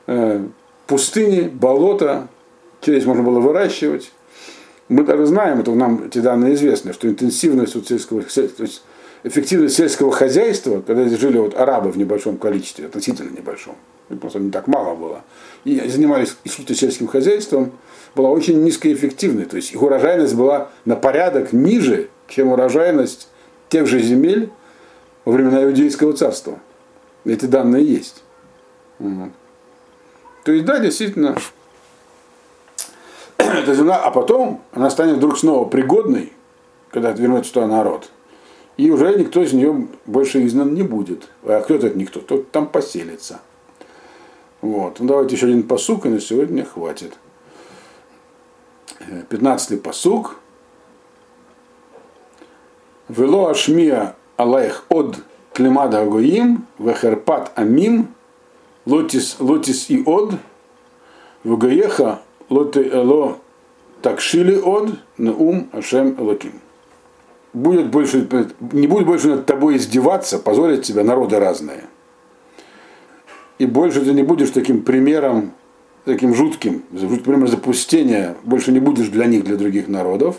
э, 0.06 0.44
пустыни, 0.86 1.48
болото, 1.48 2.28
здесь 2.82 3.04
можно 3.04 3.22
было 3.22 3.40
выращивать. 3.40 4.12
Мы 4.88 5.02
даже 5.04 5.26
знаем, 5.26 5.60
это 5.60 5.72
нам 5.72 6.04
эти 6.06 6.18
данные 6.18 6.54
известны, 6.54 6.94
что 6.94 7.08
интенсивность 7.08 7.74
вот 7.74 7.88
сельского, 7.88 8.22
то 8.22 8.62
есть 8.62 8.82
эффективность 9.24 9.76
сельского 9.76 10.12
хозяйства, 10.12 10.82
когда 10.86 11.04
здесь 11.04 11.18
жили 11.18 11.38
вот 11.38 11.58
арабы 11.58 11.90
в 11.90 11.96
небольшом 11.96 12.38
количестве, 12.38 12.86
относительно 12.86 13.30
небольшом, 13.30 13.76
просто 14.20 14.38
не 14.38 14.50
так 14.50 14.66
мало 14.66 14.94
было, 14.94 15.22
и 15.64 15.80
занимались 15.88 16.36
исключительно 16.44 16.78
сельским 16.78 17.06
хозяйством, 17.08 17.72
была 18.14 18.30
очень 18.30 18.62
низкоэффективной. 18.62 19.44
То 19.44 19.56
есть 19.56 19.72
их 19.72 19.82
урожайность 19.82 20.34
была 20.34 20.70
на 20.84 20.96
порядок 20.96 21.52
ниже, 21.52 22.08
чем 22.26 22.48
урожайность 22.48 23.28
тех 23.68 23.86
же 23.86 24.00
земель 24.00 24.50
во 25.24 25.32
времена 25.32 25.64
Иудейского 25.64 26.12
царства. 26.12 26.58
Эти 27.24 27.44
данные 27.44 27.84
есть. 27.84 28.22
Угу. 29.00 29.30
То 30.44 30.52
есть, 30.52 30.64
да, 30.64 30.78
действительно, 30.78 31.36
эта 33.36 33.74
земля, 33.74 33.96
а 33.96 34.10
потом 34.10 34.62
она 34.72 34.88
станет 34.88 35.16
вдруг 35.16 35.38
снова 35.38 35.68
пригодной, 35.68 36.32
когда 36.90 37.10
вернется 37.10 37.52
туда 37.52 37.66
народ– 37.66 38.10
и 38.78 38.90
уже 38.90 39.18
никто 39.18 39.42
из 39.42 39.52
нее 39.52 39.88
больше 40.06 40.46
изгнан 40.46 40.72
не 40.72 40.82
будет. 40.82 41.28
А 41.42 41.60
кто 41.60 41.74
этот 41.74 41.96
никто? 41.96 42.20
Тот 42.20 42.50
там 42.52 42.68
поселится. 42.68 43.40
Вот. 44.62 45.00
Ну, 45.00 45.06
давайте 45.06 45.34
еще 45.34 45.46
один 45.46 45.64
посук, 45.64 46.06
и 46.06 46.08
на 46.08 46.20
сегодня 46.20 46.64
хватит. 46.64 47.18
Пятнадцатый 49.28 49.78
посук. 49.78 50.36
Вело 53.08 53.48
ашмия 53.48 54.14
алайх 54.36 54.84
от 54.88 55.16
климада 55.52 56.02
агоим, 56.02 56.66
вехерпат 56.78 57.50
амим, 57.56 58.14
лотис, 58.86 59.36
лотис 59.40 59.90
и 59.90 60.02
од, 60.06 60.34
вгаеха 61.42 62.20
лоте 62.48 62.88
эло 62.88 63.38
такшили 64.02 64.54
од, 64.56 64.98
наум 65.16 65.68
ашем 65.72 66.14
элоким. 66.20 66.60
Будет 67.52 67.90
больше, 67.90 68.28
не 68.72 68.86
будет 68.86 69.06
больше 69.06 69.28
над 69.28 69.46
тобой 69.46 69.76
издеваться, 69.76 70.38
позорить 70.38 70.82
тебя 70.82 71.04
народы 71.04 71.38
разные. 71.38 71.84
И 73.58 73.66
больше 73.66 74.04
ты 74.04 74.12
не 74.12 74.22
будешь 74.22 74.50
таким 74.50 74.82
примером, 74.82 75.52
таким 76.04 76.34
жутким, 76.34 76.80
примером 76.90 77.48
запустения, 77.48 78.36
больше 78.44 78.72
не 78.72 78.80
будешь 78.80 79.08
для 79.08 79.26
них, 79.26 79.44
для 79.44 79.56
других 79.56 79.88
народов. 79.88 80.36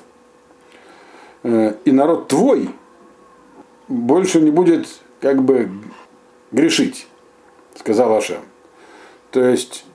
Э, 1.44 1.76
и 1.86 1.92
народ 1.92 2.28
твой 2.28 2.70
больше 3.88 4.40
не 4.40 4.52
будет 4.52 4.88
как 5.20 5.44
бы 5.44 5.70
грешить, 6.52 7.08
сказал 7.76 8.16
Ашем. 8.16 8.42
То 9.32 9.44
есть 9.44 9.86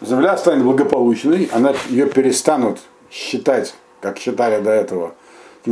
земля 0.00 0.36
станет 0.36 0.64
благополучной, 0.64 1.48
она, 1.52 1.74
ее 1.88 2.06
перестанут 2.06 2.80
считать, 3.10 3.74
как 4.00 4.18
считали 4.18 4.62
до 4.62 4.70
этого, 4.70 5.14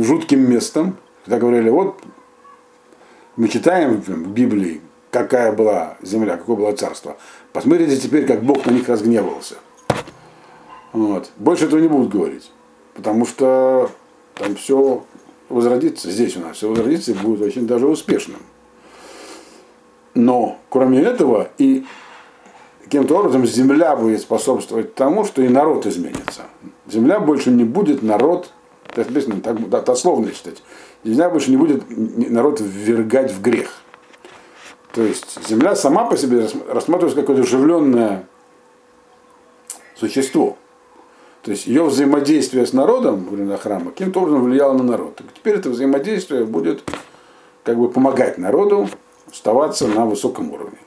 жутким 0.03 0.49
местом. 0.49 0.97
Когда 1.25 1.39
говорили, 1.39 1.69
вот 1.69 1.99
мы 3.35 3.47
читаем 3.47 4.01
в 4.01 4.29
Библии, 4.29 4.81
какая 5.11 5.51
была 5.51 5.97
земля, 6.01 6.37
какое 6.37 6.55
было 6.55 6.71
царство. 6.73 7.17
Посмотрите 7.53 7.97
теперь, 7.97 8.25
как 8.25 8.43
Бог 8.43 8.65
на 8.65 8.71
них 8.71 8.87
разгневался. 8.87 9.55
Вот. 10.93 11.31
Больше 11.37 11.65
этого 11.65 11.79
не 11.79 11.87
будут 11.87 12.09
говорить. 12.09 12.51
Потому 12.93 13.25
что 13.25 13.91
там 14.35 14.55
все 14.55 15.03
возродится, 15.49 16.09
здесь 16.11 16.35
у 16.37 16.41
нас 16.41 16.57
все 16.57 16.69
возродится 16.69 17.11
и 17.11 17.15
будет 17.15 17.41
очень 17.41 17.67
даже 17.67 17.87
успешным. 17.87 18.41
Но, 20.13 20.57
кроме 20.69 21.01
этого, 21.01 21.49
и 21.57 21.85
каким-то 22.83 23.19
образом 23.19 23.45
земля 23.45 23.95
будет 23.95 24.21
способствовать 24.21 24.95
тому, 24.95 25.25
что 25.25 25.41
и 25.41 25.47
народ 25.47 25.85
изменится. 25.85 26.43
Земля 26.87 27.19
больше 27.19 27.51
не 27.51 27.63
будет 27.63 28.01
народ, 28.01 28.51
это 29.01 29.11
написано 29.11 29.41
так, 29.41 29.69
да, 29.69 29.81
дословно 29.81 30.31
читать, 30.31 30.61
земля 31.03 31.29
больше 31.29 31.51
не 31.51 31.57
будет 31.57 31.83
народ 31.89 32.59
ввергать 32.59 33.31
в 33.31 33.41
грех. 33.41 33.81
То 34.93 35.03
есть 35.03 35.47
земля 35.47 35.75
сама 35.75 36.05
по 36.05 36.17
себе 36.17 36.47
рассматривается 36.69 37.21
как 37.21 37.29
оживленное 37.29 38.27
существо. 39.95 40.57
То 41.43 41.51
есть 41.51 41.67
ее 41.67 41.83
взаимодействие 41.83 42.65
с 42.65 42.73
народом 42.73 43.25
во 43.25 43.35
время 43.35 43.57
храма 43.57 43.91
каким-то 43.91 44.21
образом 44.21 44.43
влияло 44.43 44.73
на 44.73 44.83
народ. 44.83 45.15
Так 45.15 45.27
теперь 45.33 45.55
это 45.55 45.69
взаимодействие 45.69 46.45
будет 46.45 46.83
как 47.63 47.77
бы 47.77 47.89
помогать 47.89 48.37
народу 48.37 48.89
оставаться 49.31 49.87
на 49.87 50.05
высоком 50.05 50.51
уровне. 50.51 50.79